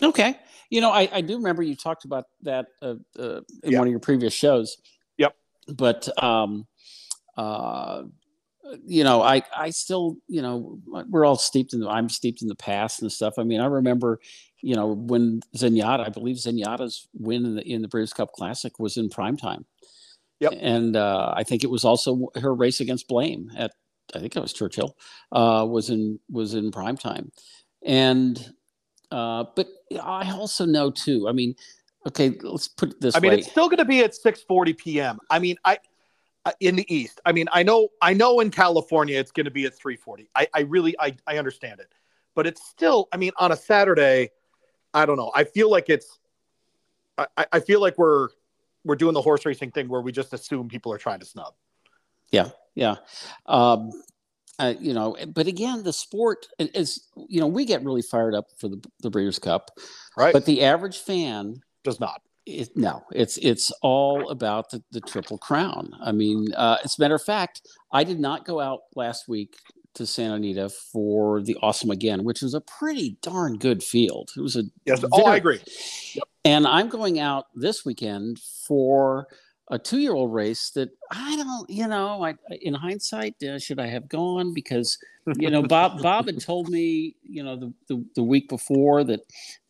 [0.00, 0.38] Okay.
[0.70, 3.90] You know, I, I do remember you talked about that uh, uh, in one of
[3.90, 4.78] your previous shows.
[5.18, 5.34] Yep.
[5.68, 6.66] But, um,
[7.36, 8.04] uh,
[8.86, 12.48] you know, I, I still, you know, we're all steeped in, the, I'm steeped in
[12.48, 13.34] the past and stuff.
[13.38, 14.18] I mean, I remember,
[14.62, 18.78] you know, when Zenyatta, I believe Zenyatta's win in the, in the Breeders' Cup Classic
[18.78, 19.66] was in prime time.
[20.40, 20.54] Yep.
[20.58, 23.72] And uh, I think it was also her race against Blame at,
[24.14, 24.96] I think it was Churchill,
[25.32, 27.30] uh, was in, was in prime time.
[27.84, 28.54] And,
[29.12, 29.68] uh, but
[30.02, 31.28] I also know too.
[31.28, 31.54] I mean,
[32.06, 33.28] okay, let's put it this I way.
[33.28, 35.18] mean, it's still going to be at 6:40 p.m.
[35.30, 35.78] I mean, I
[36.60, 37.20] in the East.
[37.24, 40.28] I mean, I know, I know in California it's going to be at 3:40.
[40.34, 41.92] I, I really, I, I understand it,
[42.34, 43.08] but it's still.
[43.12, 44.30] I mean, on a Saturday,
[44.94, 45.30] I don't know.
[45.34, 46.18] I feel like it's.
[47.18, 48.30] I, I feel like we're
[48.84, 51.54] we're doing the horse racing thing where we just assume people are trying to snub.
[52.30, 52.96] Yeah, yeah.
[53.44, 53.92] Um,
[54.58, 58.46] uh, you know, but again, the sport is, you know, we get really fired up
[58.58, 59.70] for the, the Breeders' Cup,
[60.16, 60.32] right?
[60.32, 62.22] But the average fan does not.
[62.44, 65.92] It, no, it's it's all about the, the Triple Crown.
[66.02, 67.62] I mean, uh, as a matter of fact,
[67.92, 69.56] I did not go out last week
[69.94, 74.30] to Santa Anita for the Awesome Again, which was a pretty darn good field.
[74.36, 75.00] It was a yes.
[75.00, 75.60] Very, oh, I agree.
[76.14, 76.24] Yep.
[76.44, 79.28] And I'm going out this weekend for
[79.72, 84.06] a two-year-old race that I don't, you know, I in hindsight, uh, should I have
[84.06, 84.52] gone?
[84.52, 84.98] Because
[85.38, 89.20] you know, Bob Bob had told me, you know, the the, the week before that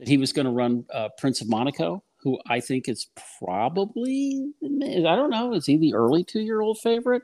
[0.01, 3.07] that he was going to run uh, Prince of Monaco, who I think is
[3.39, 7.23] probably, I don't know, is he the early two-year-old favorite?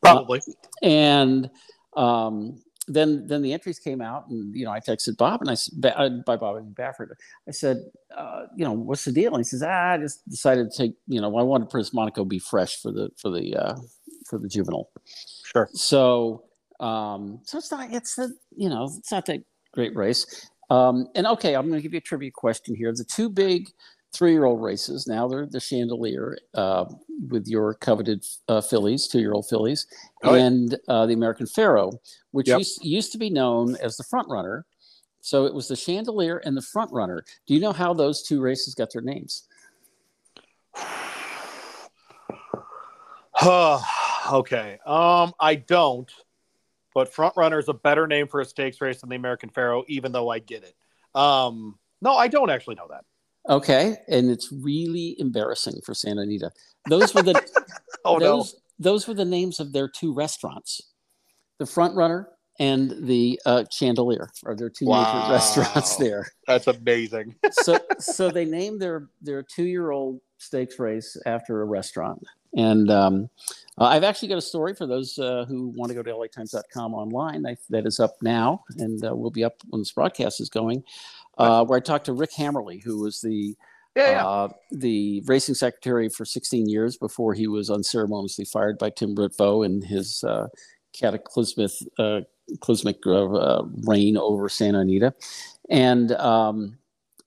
[0.00, 0.38] Probably.
[0.38, 1.50] Uh, and
[1.96, 5.54] um, then then the entries came out, and you know I texted Bob, and I
[5.54, 7.08] said uh, by Bob and Baffert,
[7.48, 7.78] I said,
[8.16, 9.34] uh, you know, what's the deal?
[9.34, 12.24] And he says, ah, I just decided to take, you know, I wanted Prince Monaco
[12.24, 13.74] be fresh for the for the uh,
[14.28, 14.90] for the juvenile.
[15.44, 15.68] Sure.
[15.72, 16.44] So
[16.80, 20.48] um, so it's not it's the you know it's not that great race.
[20.68, 22.92] Um, and okay, I'm going to give you a trivia question here.
[22.92, 23.68] The two big
[24.16, 26.84] three-year-old races now they're the Chandelier uh,
[27.28, 29.86] with your coveted uh, fillies, two-year-old fillies,
[30.24, 31.92] oh, and uh, the American Pharoah,
[32.30, 32.58] which yep.
[32.58, 34.66] used, used to be known as the front runner
[35.20, 37.24] So it was the Chandelier and the Front Runner.
[37.48, 39.48] Do you know how those two races got their names?
[43.44, 44.78] okay.
[44.86, 46.10] Um, I don't.
[46.94, 49.82] But Front Runner is a better name for a stakes race than the American Pharoah,
[49.88, 50.74] even though I get it.
[51.18, 53.04] Um, no, I don't actually know that.
[53.48, 56.50] Okay, and it's really embarrassing for Santa Anita.
[56.88, 57.40] Those were the
[58.04, 60.80] oh those, no, those were the names of their two restaurants,
[61.58, 62.28] the Front Runner
[62.58, 65.28] and the uh, Chandelier are their two Wow.
[65.28, 66.26] major restaurants there.
[66.46, 67.34] that's amazing.
[67.52, 72.22] So so they named their their two year old stakes race after a restaurant.
[72.56, 73.28] And um,
[73.78, 76.94] uh, I've actually got a story for those uh, who want to go to latimes.com
[76.94, 77.44] online.
[77.46, 80.82] I, that is up now and uh, will be up when this broadcast is going.
[81.38, 83.54] Uh, where I talked to Rick Hammerle, who was the
[83.94, 84.26] Yeah, yeah.
[84.26, 89.64] uh, the racing secretary for 16 years before he was unceremoniously fired by Tim Ritvo
[89.64, 90.48] in his uh,
[90.94, 95.12] cataclysmic uh, cataclysmic, uh, uh, reign over Santa Anita.
[95.68, 96.78] And um,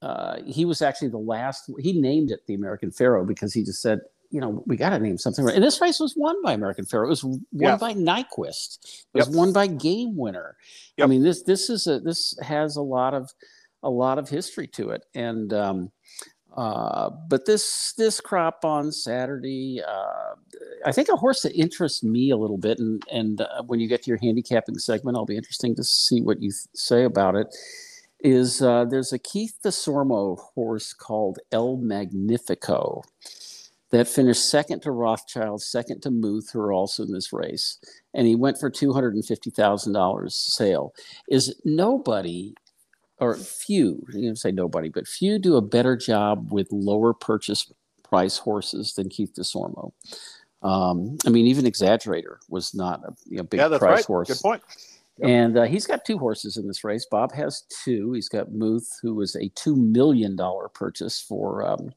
[0.02, 3.82] uh, he was actually the last, he named it the American Pharoah because he just
[3.82, 4.00] said,
[4.32, 5.56] you know, we got to name something right.
[5.56, 7.08] And this race was won by American Pharoah.
[7.08, 7.80] It was won Yes.
[7.80, 8.78] by Nyquist.
[9.14, 9.36] It was Yep.
[9.36, 10.56] won by Game Winner.
[11.02, 13.32] I mean, this this is a this has a lot of
[13.84, 15.06] a lot of history to it.
[15.14, 15.92] And um,
[16.56, 20.36] uh, but this this crop on Saturday, uh,
[20.86, 23.88] I think a horse that interests me a little bit, and and uh, when you
[23.88, 27.36] get to your handicapping segment, I'll be interesting to see what you th- say about
[27.36, 27.48] it.
[28.22, 33.04] Is uh, there's a Keith Desormeaux horse called El Magnifico
[33.92, 37.78] that finished second to Rothschild, second to Muth, who are also in this race,
[38.14, 40.94] and he went for two hundred and fifty thousand dollars sale.
[41.30, 42.56] Is nobody
[43.20, 47.72] or few, you can say nobody, but few do a better job with lower purchase
[48.04, 49.92] price horses than Keith Desormeaux.
[50.62, 54.06] Um, I mean, even Exaggerator was not a you know, big yeah, that's price right.
[54.06, 54.28] horse.
[54.28, 54.62] Good point.
[55.20, 55.30] Yep.
[55.30, 57.06] And uh, he's got two horses in this race.
[57.10, 58.14] Bob has two.
[58.14, 61.92] He's got Muth, who was a two million dollar purchase for um,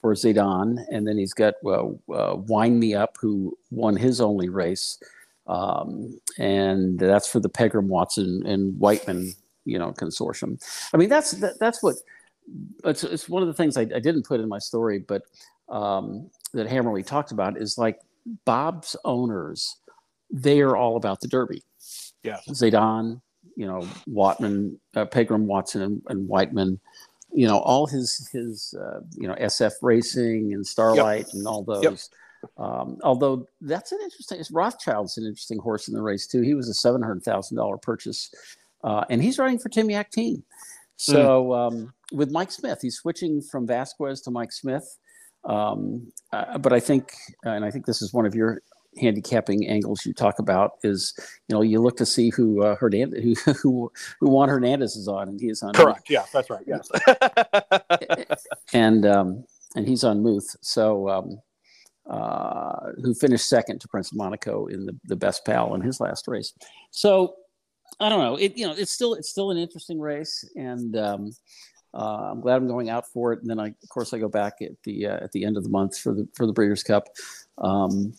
[0.00, 4.48] for Zedan, and then he's got uh, uh, Wind Me Up, who won his only
[4.48, 4.98] race,
[5.46, 9.34] um, and that's for the Pegram Watson and Weitman,
[9.68, 10.60] you know, consortium.
[10.92, 11.96] I mean, that's that, that's what
[12.84, 15.22] it's, it's one of the things I, I didn't put in my story, but
[15.68, 18.00] um, that Hammerle talked about is like
[18.44, 19.76] Bob's owners.
[20.30, 21.62] They are all about the Derby.
[22.22, 23.20] Yeah, Zedan,
[23.56, 26.78] you know, Watman, uh, Pegram, Watson, and, and Weitman,
[27.32, 32.10] you know, all his his uh, you know SF Racing and Starlight and all those.
[32.56, 36.40] Um, although that's an interesting, Rothschild's an interesting horse in the race too.
[36.40, 38.32] He was a seven hundred thousand dollar purchase,
[38.84, 40.42] uh, and he's running for Tim Team.
[40.96, 44.98] So um, with Mike Smith, he's switching from Vasquez to Mike Smith.
[45.44, 47.12] Um, uh, but I think,
[47.44, 48.60] and I think this is one of your
[48.98, 51.14] handicapping angles you talk about is
[51.48, 55.08] you know you look to see who uh, Hernandez who who who Juan Hernandez is
[55.08, 56.10] on and he is on Correct.
[56.10, 56.64] Yeah, that's right.
[56.66, 56.90] Yes.
[58.72, 59.44] and um,
[59.76, 61.40] and he's on Muth so um,
[62.10, 66.00] uh, who finished second to Prince of Monaco in the, the best pal in his
[66.00, 66.52] last race
[66.90, 67.34] so
[68.00, 71.32] I don't know it you know it's still it's still an interesting race and um,
[71.94, 74.28] uh, I'm glad I'm going out for it and then I of course I go
[74.28, 76.82] back at the uh, at the end of the month for the for the Breeders'
[76.82, 77.08] Cup
[77.58, 78.14] um,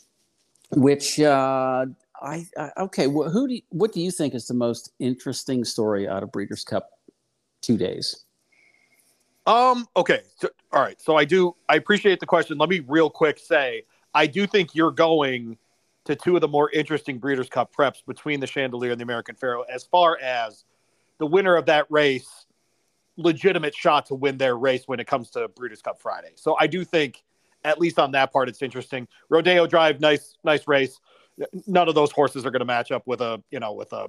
[0.71, 1.85] which uh,
[2.21, 3.05] I, I okay.
[3.05, 6.31] Wh- who do you, what do you think is the most interesting story out of
[6.31, 6.89] Breeders' Cup
[7.61, 8.25] two days?
[9.45, 9.87] Um.
[9.95, 10.21] Okay.
[10.37, 10.99] So, all right.
[11.01, 11.55] So I do.
[11.67, 12.57] I appreciate the question.
[12.57, 15.57] Let me real quick say I do think you're going
[16.09, 19.35] to two of the more interesting Breeders' Cup preps between the Chandelier and the American
[19.35, 20.65] Pharoah, as far as
[21.19, 22.47] the winner of that race,
[23.15, 26.31] legitimate shot to win their race when it comes to Breeders' Cup Friday.
[26.33, 27.23] So I do think,
[27.63, 29.07] at least on that part, it's interesting.
[29.29, 30.99] Rodeo Drive, nice, nice race.
[31.67, 34.07] None of those horses are going to match up with a, you know, with a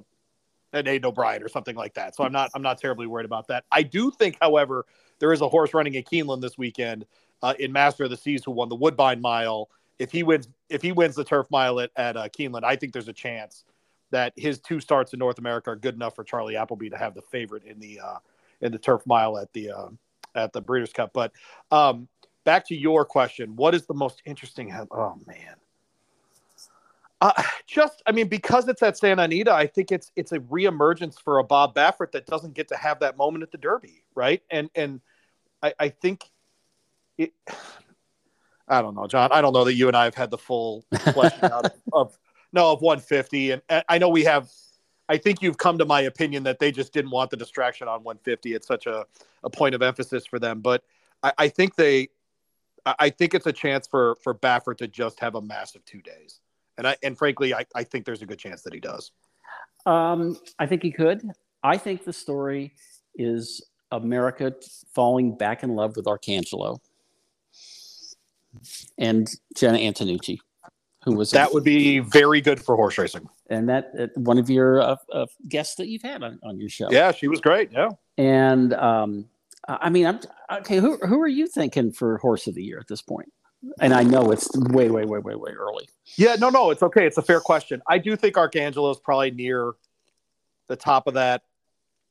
[0.72, 2.16] an Aidan O'Brien or something like that.
[2.16, 3.64] So I'm not, I'm not terribly worried about that.
[3.72, 4.86] I do think, however,
[5.18, 7.04] there is a horse running at Keeneland this weekend
[7.42, 9.68] uh, in Master of the Seas who won the Woodbine Mile.
[9.98, 12.92] If he wins, if he wins the Turf Mile at, at uh, Keeneland, I think
[12.92, 13.64] there's a chance
[14.11, 17.14] that his two starts in North America are good enough for Charlie Appleby to have
[17.14, 18.18] the favorite in the uh,
[18.61, 19.88] in the Turf Mile at the uh,
[20.35, 21.12] at the Breeders' Cup.
[21.12, 21.33] But
[21.70, 22.09] um,
[22.44, 24.72] back to your question, what is the most interesting?
[24.90, 25.56] Oh man.
[27.22, 31.20] Uh, just, I mean, because it's at Santa Anita, I think it's it's a reemergence
[31.20, 34.42] for a Bob Baffert that doesn't get to have that moment at the Derby, right?
[34.50, 35.00] And and
[35.62, 36.24] I, I think
[37.18, 37.33] it.
[38.70, 39.30] I don't know, John.
[39.33, 42.18] I don't know that you and I have had the full fleshing out of, of
[42.52, 44.48] no of 150, and, and I know we have.
[45.09, 48.04] I think you've come to my opinion that they just didn't want the distraction on
[48.04, 48.54] 150.
[48.54, 49.04] It's such a,
[49.42, 50.85] a point of emphasis for them, but
[51.24, 52.11] I, I think they,
[52.87, 56.00] I I think it's a chance for for Baffert to just have a massive two
[56.00, 56.40] days,
[56.78, 59.11] and I and frankly, I, I think there's a good chance that he does.
[59.85, 61.28] Um, I think he could.
[61.64, 62.74] I think the story
[63.16, 64.54] is America
[64.94, 66.78] falling back in love with Arcangelo
[68.98, 70.38] and Jena Antonucci,
[71.04, 73.28] who was that would be very good for horse racing.
[73.48, 76.68] and that uh, one of your uh, uh, guests that you've had on, on your
[76.68, 76.90] show.
[76.90, 77.70] Yeah, she was great.
[77.72, 77.90] Yeah.
[78.18, 79.26] And um,
[79.68, 80.20] I I mean, I'm
[80.58, 80.78] okay.
[80.78, 83.32] Who who are you thinking for horse of the year at this point?
[83.78, 85.86] And I know it's way, way, way, way, way early.
[86.16, 87.06] Yeah, no, no, it's okay.
[87.06, 87.82] It's a fair question.
[87.86, 89.72] I do think Arcangelo is probably near
[90.68, 91.42] the top of that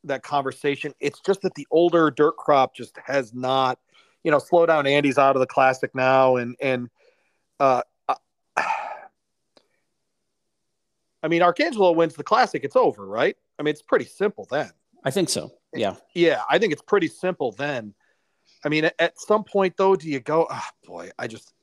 [0.03, 0.93] that conversation.
[0.99, 3.79] It's just that the older dirt crop just has not,
[4.23, 4.87] you know, slow down.
[4.87, 6.89] Andy's out of the classic now, and and
[7.59, 8.15] uh, uh,
[11.21, 12.63] I mean, Arcangelo wins the classic.
[12.63, 13.35] It's over, right?
[13.57, 14.71] I mean, it's pretty simple then.
[15.03, 15.51] I think so.
[15.73, 15.95] Yeah.
[16.13, 17.93] Yeah, I think it's pretty simple then.
[18.63, 20.47] I mean, at, at some point though, do you go?
[20.49, 21.53] Oh boy, I just.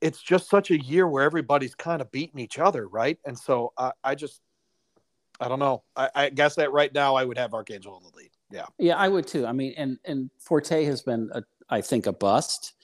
[0.00, 3.18] It's just such a year where everybody's kind of beating each other, right?
[3.26, 4.40] And so I, I just,
[5.40, 5.82] I don't know.
[5.96, 8.30] I, I guess that right now I would have Archangel in the lead.
[8.50, 8.66] Yeah.
[8.78, 9.46] Yeah, I would too.
[9.46, 12.74] I mean, and and Forte has been, a, I think, a bust.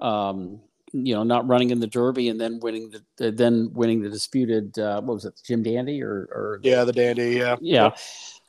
[0.00, 0.60] Um,
[0.92, 4.78] you know, not running in the Derby and then winning the, then winning the disputed.
[4.78, 7.36] Uh, what was it, Jim Dandy or or Yeah, the dandy.
[7.36, 7.56] Yeah.
[7.60, 7.90] yeah,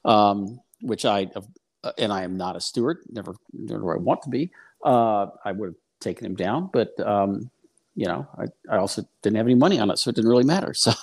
[0.05, 2.99] um, which I uh, and I am not a steward.
[3.09, 4.51] Never, nor do I want to be.
[4.83, 7.49] Uh, I would have taken him down, but um,
[7.95, 10.45] you know, I, I also didn't have any money on it, so it didn't really
[10.45, 10.73] matter.
[10.73, 10.93] So,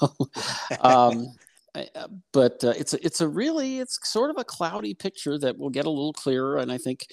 [0.81, 1.27] um,
[2.33, 5.71] but uh, it's a, it's a really it's sort of a cloudy picture that will
[5.71, 7.07] get a little clearer, and I think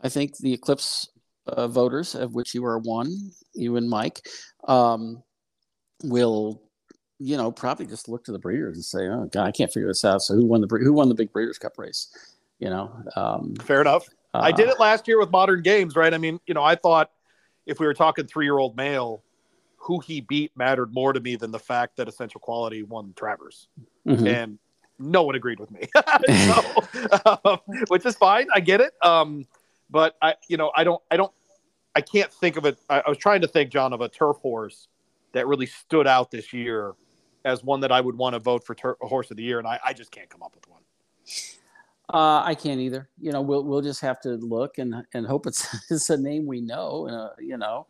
[0.00, 1.08] I think the Eclipse
[1.46, 4.26] uh, voters, of which you are one, you and Mike,
[4.66, 5.22] um,
[6.04, 6.62] will
[7.18, 9.88] you know probably just look to the breeders and say, "Oh God, I can't figure
[9.88, 12.08] this out." So who won the who won the big Breeders' Cup race?
[12.58, 14.06] You know, um, Fair enough.
[14.34, 16.12] I did uh, it last year with modern games, right?
[16.12, 17.10] I mean, you know, I thought
[17.64, 19.22] if we were talking three year old male,
[19.86, 23.68] who he beat mattered more to me than the fact that Essential Quality won Travers.
[24.06, 24.26] Mhm.
[24.26, 24.58] and
[24.98, 25.88] no one agreed with me,
[26.46, 28.46] so, um, which is fine.
[28.54, 28.92] I get it.
[29.02, 29.46] Um,
[29.90, 31.32] but I, you know, I don't, I don't,
[31.94, 32.78] I can't think of it.
[32.88, 34.88] I, I was trying to think, John, of a turf horse
[35.32, 36.94] that really stood out this year
[37.44, 39.68] as one that I would want to vote for tur- horse of the year, and
[39.68, 40.82] I, I just can't come up with one.
[42.12, 43.08] Uh, I can't either.
[43.20, 46.46] You know, we'll we'll just have to look and and hope it's it's a name
[46.46, 47.08] we know.
[47.08, 47.86] Uh, you know,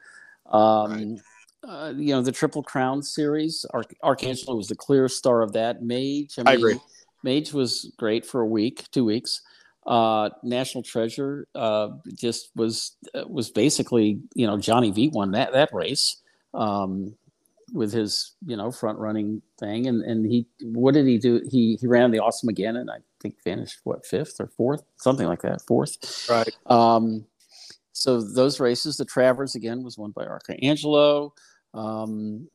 [0.50, 1.18] um,
[1.66, 3.66] uh, you know the Triple Crown series.
[3.72, 5.82] Arch- Arcangelo was the clear star of that.
[5.82, 6.78] Mage, I agree.
[7.22, 9.42] Mage was great for a week, two weeks.
[9.86, 15.52] Uh, National Treasure uh, just was uh, was basically you know Johnny V won that
[15.52, 16.16] that race
[16.54, 17.14] um,
[17.72, 21.76] with his you know front running thing and and he what did he do he
[21.80, 25.42] he ran the Awesome again and I think finished what fifth or fourth something like
[25.42, 26.56] that fourth Right.
[26.66, 27.24] um,
[27.92, 31.30] so those races, the Travers again was won by Arcangelo.
[31.76, 32.48] Um,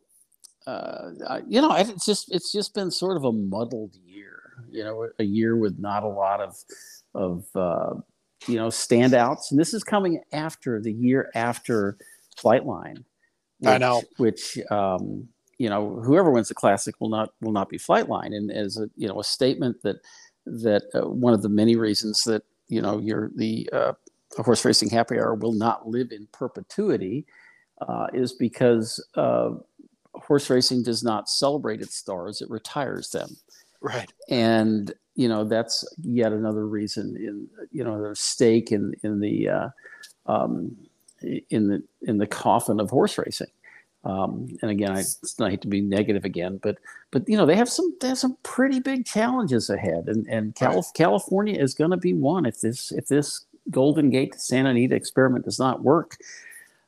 [0.68, 4.40] uh, I- you know, it's just it's just been sort of a muddled year.
[4.70, 6.56] You know, a year with not a lot of
[7.16, 7.94] of uh,
[8.48, 11.98] you know standouts, and this is coming after the year after
[12.38, 13.04] Flightline.
[13.66, 14.02] I which- know.
[14.18, 18.52] Which um, you know, whoever wins the classic will not will not be Flightline, and
[18.52, 19.98] as a you know a statement that
[20.46, 23.94] that uh, one of the many reasons that you know you're the uh,
[24.38, 27.26] horse racing happy hour will not live in perpetuity
[27.88, 29.52] uh, is because uh,
[30.14, 33.30] horse racing does not celebrate its stars; it retires them
[33.82, 34.12] Right.
[34.30, 39.50] and you know that's yet another reason in you know there's stake in in the
[39.50, 39.70] uh,
[40.28, 40.76] um,
[41.50, 43.48] in the in the coffin of horse racing.
[44.04, 45.04] Um, and again, I,
[45.44, 46.78] I hate to be negative again, but
[47.12, 50.56] but you know they have some they have some pretty big challenges ahead, and and.
[50.96, 55.46] California is going to be one if this if this Golden Gate Santa Anita experiment
[55.46, 56.18] does not work,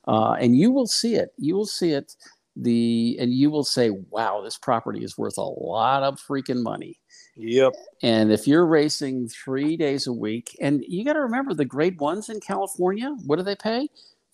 [0.07, 1.29] uh, and you will see it.
[1.37, 2.15] You will see it.
[2.55, 6.99] The and you will say, "Wow, this property is worth a lot of freaking money."
[7.35, 7.73] Yep.
[8.03, 11.99] And if you're racing three days a week, and you got to remember the grade
[11.99, 13.89] ones in California, what do they pay?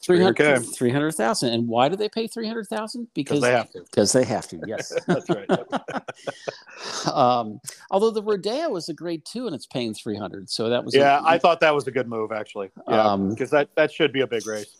[0.07, 0.75] 300K.
[0.75, 1.53] 300,000.
[1.53, 3.07] And why do they pay 300,000?
[3.13, 3.81] Because they have to.
[3.81, 4.59] because they have to.
[4.65, 4.93] Yes.
[5.07, 5.49] That's right.
[7.13, 7.59] um,
[7.91, 10.49] although the Rodeo was a grade two and it's paying 300.
[10.49, 12.69] So that was, yeah, a, I thought that was a good move actually.
[12.87, 14.78] Yeah, Um, because that that should be a big race.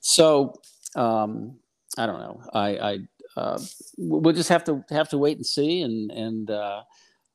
[0.00, 0.54] So
[0.94, 1.56] um,
[1.96, 2.42] I don't know.
[2.52, 2.98] I, I
[3.36, 3.58] uh,
[3.98, 6.82] we'll just have to have to wait and see and and uh,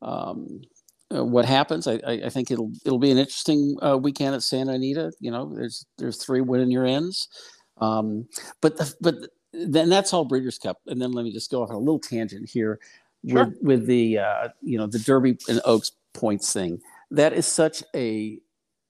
[0.01, 0.62] um,
[1.14, 1.88] uh, what happens.
[1.88, 5.12] I, I, I think it'll it'll be an interesting uh, weekend at Santa Anita.
[5.20, 7.28] You know, there's there's three winning your ends,
[7.80, 8.28] um,
[8.62, 9.16] but the, but
[9.53, 10.78] then that's all Breeders' Cup.
[10.88, 12.80] And then let me just go off on a little tangent here
[13.28, 13.45] Sure.
[13.45, 16.82] with with the uh, you know the Derby and Oaks points thing.
[17.12, 18.39] That is such a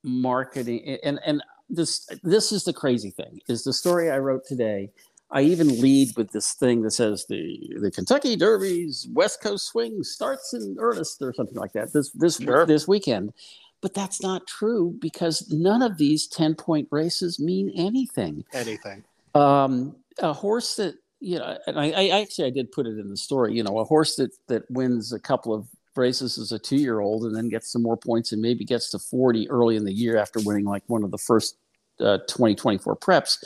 [0.03, 4.89] marketing and and this this is the crazy thing is the story I wrote today.
[5.33, 10.03] I even lead with this thing that says the the Kentucky Derby's West Coast swing
[10.03, 12.65] starts in earnest or something like that this this Sure.
[12.65, 13.33] this weekend.
[13.81, 18.45] But that's not true because none of these 10 point races mean anything.
[18.53, 19.03] Anything.
[19.33, 23.09] Um, a horse that, you know, and I, I actually, I did put it in
[23.09, 25.65] the story, you know, a horse that, that wins a couple of
[25.95, 28.91] races as a two year old and then gets some more points and maybe gets
[28.91, 31.57] to 40 early in the year after winning like one of the first
[32.01, 33.37] uh, 2024 preps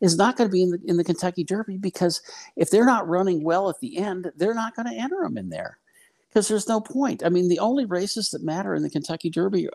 [0.00, 2.20] is not going to be in the, in the Kentucky Derby because
[2.56, 5.48] if they're not running well at the end, they're not going to enter them in
[5.48, 5.78] there
[6.28, 7.22] because there's no point.
[7.24, 9.68] I mean, the only races that matter in the Kentucky Derby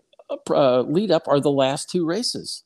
[0.50, 2.64] uh, lead up are the last two races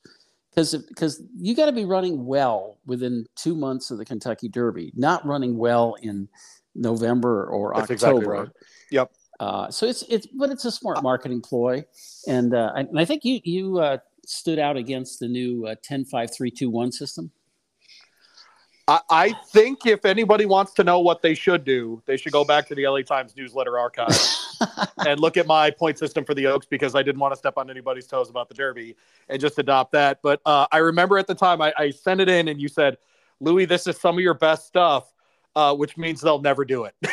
[0.49, 4.91] because because you got to be running well within two months of the Kentucky Derby,
[4.95, 6.27] not running well in
[6.75, 8.17] November or That's October.
[8.17, 8.49] exactly right.
[8.91, 9.11] Yep.
[9.39, 11.83] Uh, so it's it's but it's a smart marketing ploy,
[12.27, 13.97] and uh, and I think you you uh,
[14.31, 17.31] stood out against the new uh, ten five three two one system.
[18.87, 22.43] I, I think if anybody wants to know what they should do, they should go
[22.43, 24.17] back to the LA Times newsletter archive
[25.05, 27.53] and look at my point system for the Oaks because I didn't want to step
[27.57, 28.95] on anybody's toes about the Derby
[29.29, 30.19] and just adopt that.
[30.23, 32.97] But uh, I remember at the time I, I sent it in and you said,
[33.39, 35.13] Louis, this is some of your best stuff,
[35.55, 36.95] uh, which means they'll never do it.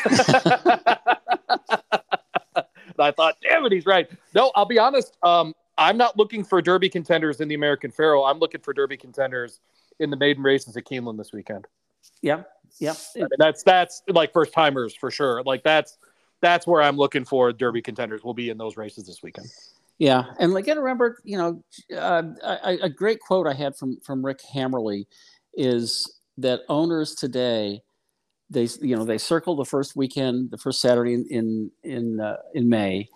[2.99, 4.11] and I thought, damn it, he's right.
[4.35, 5.17] No, I'll be honest.
[5.23, 8.31] Um, I'm not looking for Derby contenders in the American Pharoah.
[8.31, 9.61] I'm looking for Derby contenders
[10.01, 11.67] in the maiden races at Keeneland this weekend.
[12.21, 12.43] yeah,
[12.81, 12.95] yeah.
[13.17, 15.43] I mean, that's that's like first timers for sure.
[15.45, 15.97] Like that's
[16.41, 18.23] that's where I'm looking for Derby contenders.
[18.23, 19.49] will be in those races this weekend.
[19.99, 21.63] Yeah, and like I remember, you know,
[21.97, 25.07] uh, a, a great quote I had from from Rick Hammerle
[25.55, 27.83] is that owners today,
[28.51, 32.37] they you know they circle the first weekend, the first Saturday in in in, uh,
[32.55, 33.09] in May,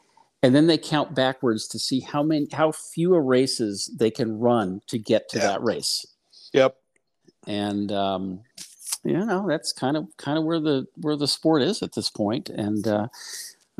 [0.42, 4.80] and then they count backwards to see how many how few races they can run
[4.88, 6.04] to get to that race,
[6.52, 6.76] Yep.
[7.46, 8.40] and um,
[9.04, 12.10] you know that's kind of kind of where the where the sport is at this
[12.10, 12.86] point, and.
[12.86, 13.08] Uh,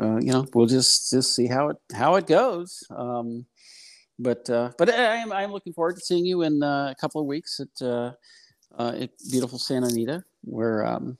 [0.00, 2.82] uh, you know, we'll just just see how it how it goes.
[2.90, 3.44] Um,
[4.18, 7.20] but uh, but I am I'm looking forward to seeing you in uh, a couple
[7.20, 8.12] of weeks at uh,
[8.78, 11.18] uh, at beautiful Santa Anita, where um,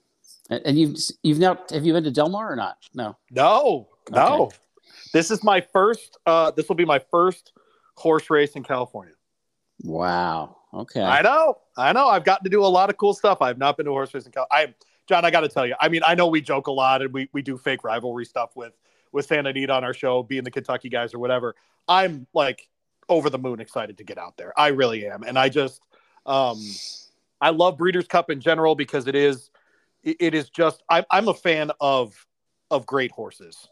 [0.49, 2.79] and and you've you've now have you been to Del Mar or not?
[2.95, 3.17] No.
[3.31, 4.51] No, no.
[5.13, 6.19] This is my first.
[6.27, 7.53] Uh, this will be my first
[7.97, 9.15] horse race in California.
[9.83, 10.57] Wow.
[10.75, 11.03] Okay.
[11.03, 12.09] I know, I know.
[12.09, 13.43] I've gotten to do a lot of cool stuff.
[13.43, 14.71] I've not been to a horse race in California.
[14.71, 14.75] I,
[15.07, 15.75] John, I got to tell you.
[15.81, 18.53] I mean, I know we joke a lot and we we do fake rivalry stuff
[18.55, 18.73] with
[19.13, 21.55] with Santa Anita on our show, being the Kentucky guys or whatever.
[21.87, 22.69] I'm like
[23.09, 24.59] over the moon excited to get out there.
[24.59, 25.83] I really am, and I just,
[26.25, 26.59] um,
[27.41, 29.51] I love Breeders' Cup in general because it is,
[30.03, 30.83] it, is just.
[30.89, 32.27] I'm I'm a fan of
[32.71, 33.69] of great horses,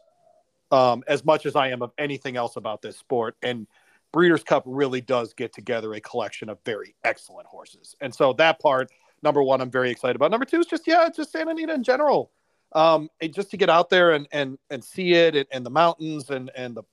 [0.71, 3.67] um, as much as I am of anything else about this sport, and
[4.11, 7.95] Breeders' Cup really does get together a collection of very excellent horses.
[8.01, 8.91] And so that part,
[9.23, 10.31] number one, I'm very excited about.
[10.31, 12.31] Number two is just, yeah, just Santa Anita in general.
[12.73, 16.29] Um, just to get out there and and and see it and, and the mountains
[16.29, 16.83] and and the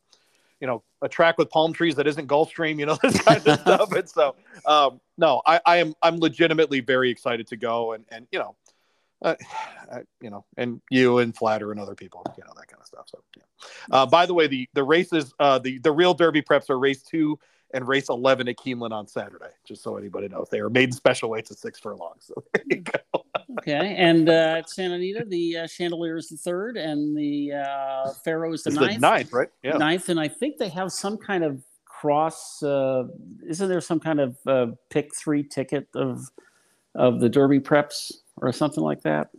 [0.60, 3.60] you know a track with palm trees that isn't Gulfstream, you know this kind of
[3.60, 3.92] stuff.
[3.92, 4.34] And so
[4.66, 8.56] um, no, I, I am I'm legitimately very excited to go and and you know.
[9.22, 9.34] Uh,
[9.92, 12.86] I- you know, and you and Flatter and other people, you know, that kind of
[12.86, 13.06] stuff.
[13.08, 13.42] So, yeah.
[13.90, 17.02] Uh, by the way, the the races, uh, the the real Derby preps are race
[17.02, 17.38] two
[17.74, 19.50] and race eleven at Keeneland on Saturday.
[19.64, 22.24] Just so anybody knows, they are made special weights at six furlongs.
[22.26, 23.24] So there you go.
[23.58, 23.94] okay.
[23.96, 28.52] And uh, at Santa Anita, the uh, Chandelier is the third, and the uh, Pharoah
[28.54, 28.94] is the It's ninth.
[28.94, 29.48] the ninth, right?
[29.62, 29.76] Yeah.
[29.76, 32.62] ninth, and I think they have some kind of cross.
[32.62, 33.04] Uh,
[33.46, 36.30] isn't there some kind of uh, pick three ticket of
[36.94, 38.12] of the Derby preps
[38.42, 39.30] or something like that?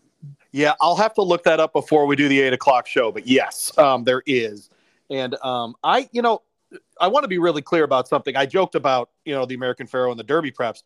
[0.52, 3.12] Yeah, I'll have to look that up before we do the eight o'clock show.
[3.12, 4.70] But yes, um, there is,
[5.10, 6.41] and um, I, you know,
[7.00, 8.36] I want to be really clear about something.
[8.36, 10.84] I joked about, you know, the American Pharoah and the Derby preps.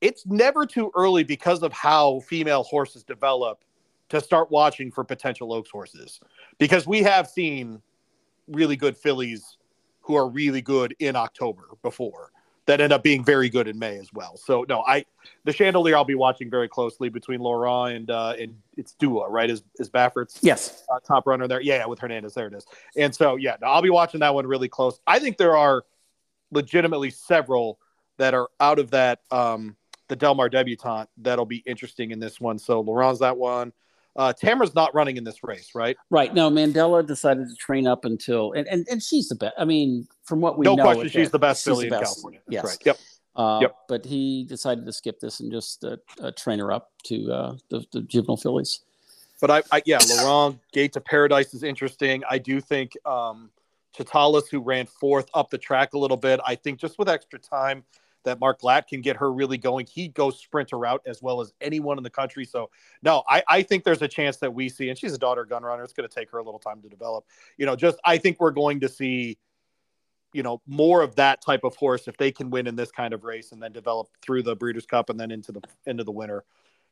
[0.00, 3.64] It's never too early because of how female horses develop
[4.08, 6.20] to start watching for potential Oaks horses,
[6.58, 7.80] because we have seen
[8.48, 9.58] really good fillies
[10.00, 12.32] who are really good in October before
[12.66, 14.36] that end up being very good in May as well.
[14.36, 15.04] So no, I
[15.44, 19.50] the chandelier I'll be watching very closely between Laurent and uh, and it's Dua, right?
[19.50, 20.84] Is is Baffert's Yes.
[20.92, 21.60] uh, top runner there?
[21.60, 22.66] Yeah, yeah, with Hernandez, there it is.
[22.96, 25.00] And so yeah, no, I'll be watching that one really close.
[25.06, 25.84] I think there are
[26.52, 27.78] legitimately several
[28.18, 29.76] that are out of that um,
[30.08, 32.58] the Del Mar debutante that'll be interesting in this one.
[32.58, 33.72] So Laurent's that one.
[34.20, 35.96] Uh, Tamara's not running in this race, right?
[36.10, 36.34] Right.
[36.34, 39.54] No, Mandella decided to train up until and and, and she's the best.
[39.56, 41.92] I mean, from what we no know, question, she's that, the best filly in.
[41.92, 42.40] California.
[42.46, 42.64] That's Yes.
[42.64, 42.78] right.
[42.84, 42.98] Yep.
[43.34, 43.76] Uh, Yep.
[43.88, 47.56] But he decided to skip this and just uh, uh, train her up to uh,
[47.70, 48.80] the, the juvenile fillies.
[49.40, 52.22] But I, I yeah, Laurent Gate to Paradise is interesting.
[52.28, 53.50] I do think um
[53.96, 57.38] Chitalis, who ran fourth up the track a little bit, I think just with extra
[57.38, 57.84] time,
[58.24, 59.86] that Mark Glatt can get her really going.
[59.86, 62.44] He goes sprinter route as well as anyone in the country.
[62.44, 62.70] So
[63.02, 65.62] no, I, I think there's a chance that we see, and she's a daughter gun
[65.62, 65.82] runner.
[65.82, 67.24] It's going to take her a little time to develop.
[67.56, 69.38] You know, just I think we're going to see,
[70.32, 73.14] you know, more of that type of horse if they can win in this kind
[73.14, 76.12] of race and then develop through the Breeders' Cup and then into the into the
[76.12, 76.44] winter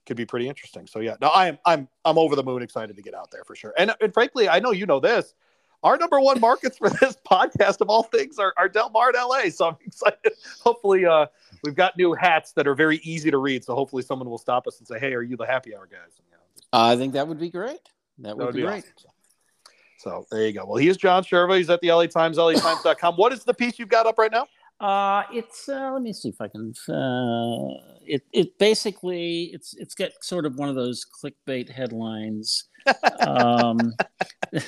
[0.07, 0.87] could be pretty interesting.
[0.87, 3.45] So yeah, no, I am I'm I'm over the moon excited to get out there
[3.45, 3.75] for sure.
[3.79, 5.35] And, and frankly, I know you know this
[5.83, 9.17] our number one markets for this podcast of all things are, are Del Mar and
[9.17, 9.51] LA.
[9.51, 10.33] So I'm excited.
[10.63, 11.27] Hopefully, uh,
[11.65, 13.65] we've got new hats that are very easy to read.
[13.65, 16.19] So hopefully, someone will stop us and say, "Hey, are you the happy hour guys?"
[16.19, 17.81] You know, just, I think that would be great.
[18.19, 18.85] That would, that would be, be, great.
[18.97, 19.11] Awesome.
[19.99, 20.65] So there you go.
[20.65, 21.59] Well, he is John Cherwa.
[21.59, 23.17] He's at the LA Times, LATimes.com.
[23.17, 24.47] what is the piece you've got up right now?
[24.81, 26.73] Uh, it's uh, let me see if I can.
[26.89, 27.75] Uh,
[28.07, 32.65] it it basically it's it's got sort of one of those clickbait headlines.
[33.21, 33.93] Um,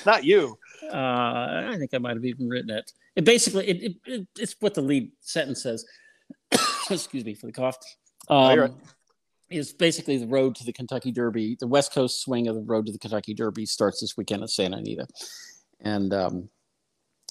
[0.05, 0.59] Not you.
[0.83, 2.91] Uh, I think I might have even written it.
[3.15, 5.85] It basically it, it, it it's what the lead sentence says.
[6.89, 7.77] Excuse me for the cough.
[8.29, 8.75] Um, oh,
[9.49, 11.57] is basically the road to the Kentucky Derby.
[11.59, 14.49] The West Coast swing of the road to the Kentucky Derby starts this weekend at
[14.49, 15.07] Santa Anita,
[15.81, 16.49] and um,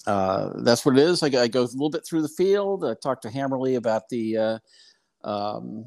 [0.05, 1.23] uh, that's what it is.
[1.23, 2.85] I, I, go a little bit through the field.
[2.85, 4.59] I talk to Hammerle about the uh,
[5.23, 5.85] um,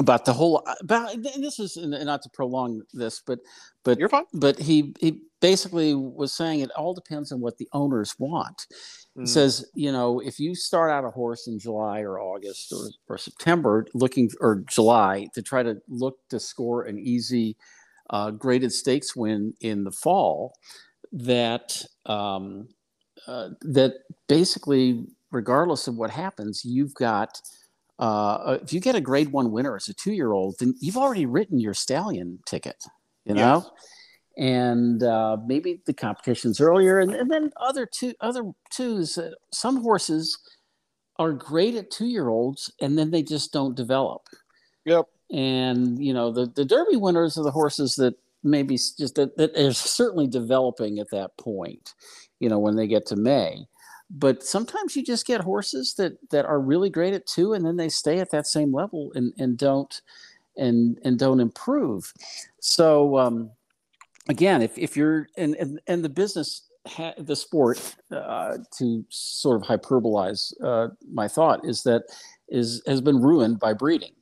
[0.00, 3.38] about the whole about this is not to prolong this, but
[3.84, 4.24] but you're fine.
[4.32, 8.66] But he he basically was saying it all depends on what the owners want.
[9.16, 9.22] Mm.
[9.22, 12.88] He says, you know, if you start out a horse in July or August or,
[13.08, 17.56] or September looking or July to try to look to score an easy
[18.08, 20.54] uh, graded stakes win in the fall,
[21.12, 22.68] that um,
[23.26, 23.92] uh, that
[24.28, 27.38] basically, regardless of what happens, you've got.
[28.00, 30.96] Uh, if you get a grade one winner as a two year old, then you've
[30.96, 32.82] already written your stallion ticket,
[33.24, 33.62] you know?
[33.62, 33.70] Yes.
[34.38, 36.98] And uh, maybe the competition's earlier.
[36.98, 40.38] And, and then other two, other twos, uh, some horses
[41.18, 44.22] are great at two year olds and then they just don't develop.
[44.86, 45.06] Yep.
[45.30, 49.54] And, you know, the, the Derby winners are the horses that maybe just that, that
[49.56, 51.92] are certainly developing at that point
[52.40, 53.66] you know, when they get to May.
[54.10, 57.76] But sometimes you just get horses that that are really great at two, and then
[57.76, 60.00] they stay at that same level and and don't
[60.56, 62.12] and and don't improve.
[62.60, 63.50] So um,
[64.28, 69.68] again, if if you're and and, the business Ha, the sport uh, to sort of
[69.68, 72.04] hyperbolize uh, my thought is that
[72.48, 74.14] is has been ruined by breeding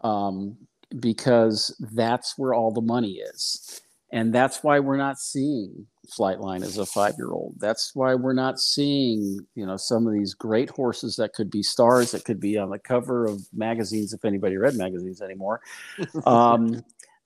[0.00, 0.56] um,
[1.00, 6.78] because that's where all the money is and that's why we're not seeing Flightline as
[6.78, 7.54] a five year old.
[7.58, 11.62] That's why we're not seeing, you know, some of these great horses that could be
[11.62, 15.60] stars that could be on the cover of magazines if anybody read magazines anymore.
[16.26, 16.82] um,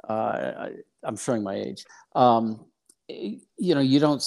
[0.09, 0.69] uh,
[1.05, 1.85] I'm showing my age.
[2.15, 2.65] Um,
[3.09, 4.23] you know, you don't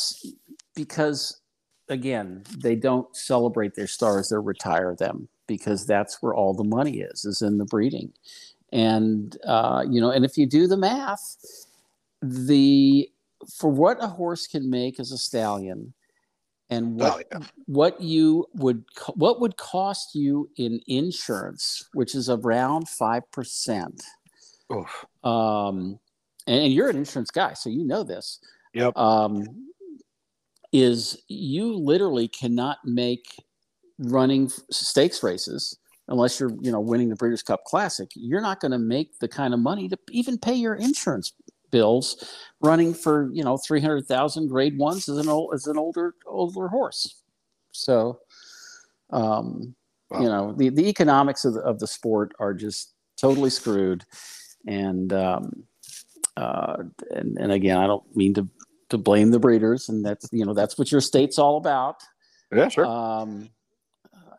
[0.75, 1.41] because
[1.89, 6.99] again they don't celebrate their stars; they retire them because that's where all the money
[6.99, 8.13] is is in the breeding.
[8.71, 11.37] And uh, you know, and if you do the math,
[12.21, 13.09] the
[13.49, 15.93] for what a horse can make as a stallion
[16.69, 17.47] and what oh, yeah.
[17.67, 18.83] what you would
[19.13, 24.01] what would cost you in insurance which is around 5%
[25.23, 25.99] um,
[26.47, 28.39] and, and, you're an insurance guy so you know this.
[28.73, 28.97] Yep.
[28.97, 29.71] Um,
[30.73, 33.41] is you literally cannot make
[33.97, 35.77] running stakes races
[36.09, 38.09] unless you're you know winning the breeders cup classic.
[38.15, 41.31] You're not going to make the kind of money to even pay your insurance
[41.71, 42.31] bills.
[42.61, 47.21] Running for you know 300,000 grade ones as an old as an older older horse.
[47.71, 48.19] So
[49.11, 49.75] um,
[50.09, 50.21] wow.
[50.21, 54.03] you know the, the economics of the, of the sport are just totally screwed.
[54.67, 55.63] And um,
[56.37, 58.47] uh, and, and again I don't mean to
[58.89, 62.01] to blame the breeders and that's you know that's what your state's all about.
[62.51, 62.85] Yeah sure.
[62.85, 63.49] Um,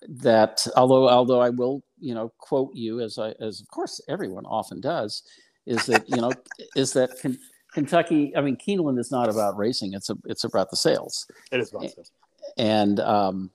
[0.08, 4.46] that although although I will you know quote you as I as of course everyone
[4.46, 5.22] often does
[5.66, 6.32] is that you know
[6.74, 7.38] is that K-
[7.72, 8.34] Kentucky.
[8.36, 9.92] I mean, Keeneland is not about racing.
[9.92, 11.26] It's a, it's about the sales.
[11.52, 12.12] It is about sales.
[12.56, 13.50] And um,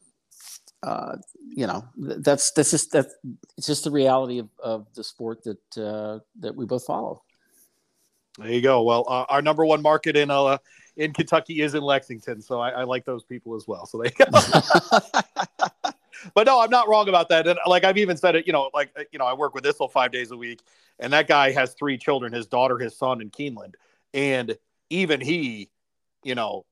[0.83, 1.15] uh,
[1.49, 3.07] you know that's that's just that
[3.57, 7.23] it's just the reality of, of the sport that uh, that we both follow.
[8.37, 8.81] There you go.
[8.83, 10.57] Well, uh, our number one market in uh,
[10.97, 13.85] in Kentucky is in Lexington, so I, I like those people as well.
[13.85, 14.11] So they.
[16.33, 17.47] but no, I'm not wrong about that.
[17.47, 19.91] And like I've even said it, you know, like you know, I work with Issel
[19.91, 20.61] five days a week,
[20.99, 23.75] and that guy has three children: his daughter, his son, and Keeneland.
[24.13, 24.57] And
[24.89, 25.69] even he,
[26.23, 26.65] you know,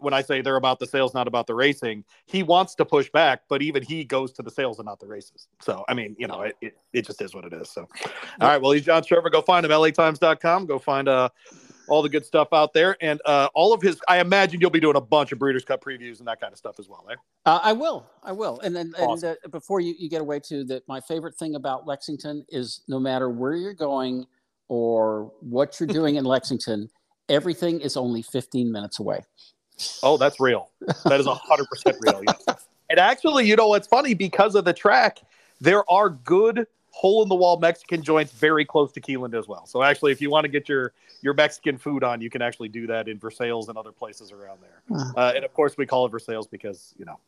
[0.00, 3.10] when I say they're about the sales, not about the racing, he wants to push
[3.10, 5.46] back, but even he goes to the sales and not the races.
[5.60, 7.70] So, I mean, you know, it, it, it just is what it is.
[7.70, 7.86] So,
[8.40, 8.60] all right.
[8.60, 9.30] Well, he's John Cherwa.
[9.30, 10.66] Go find him, latimes.com.
[10.66, 11.28] Go find uh,
[11.88, 14.00] all the good stuff out there, and uh, all of his.
[14.08, 16.58] I imagine you'll be doing a bunch of Breeders' Cup previews and that kind of
[16.58, 17.06] stuff as well.
[17.10, 17.14] Eh?
[17.46, 18.60] Uh, I will, I will.
[18.60, 19.30] And then, Awesome.
[19.30, 22.82] and uh, before you, you get away to that, my favorite thing about Lexington is
[22.88, 24.26] no matter where you're going
[24.68, 26.88] or what you're doing in Lexington,
[27.28, 29.24] everything is only 15 minutes away.
[30.02, 30.70] Oh, that's real.
[31.04, 32.22] That is hundred percent real.
[32.26, 32.66] Yes.
[32.90, 34.12] And actually, you know what's funny?
[34.12, 35.22] Because of the track,
[35.58, 39.66] there are good hole in the wall Mexican joints very close to Keeneland as well.
[39.66, 40.92] So actually, if you want to get your
[41.22, 44.60] your Mexican food on, you can actually do that in Versailles and other places around
[44.62, 44.82] there.
[44.88, 45.12] Wow.
[45.16, 47.18] Uh, and of course, we call it Versailles because you know.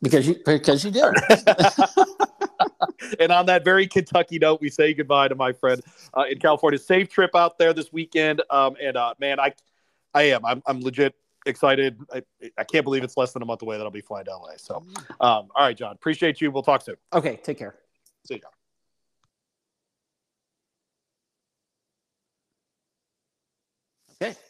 [0.00, 1.12] Because you because you do.
[3.20, 5.82] and on that very Kentucky note, we say goodbye to my friend
[6.16, 6.78] uh, in California.
[6.78, 8.42] Safe trip out there this weekend.
[8.50, 9.52] Um, and uh, man, I,
[10.14, 10.44] I am.
[10.44, 11.14] I'm, I'm legit
[11.46, 11.98] excited.
[12.12, 12.22] I,
[12.56, 14.56] I can't believe it's less than a month away that I'll be flying to LA.
[14.56, 16.50] So, um, all right, John, appreciate you.
[16.50, 16.96] We'll talk soon.
[17.12, 17.76] Okay, take care.
[18.26, 18.40] See you.
[24.20, 24.47] Okay.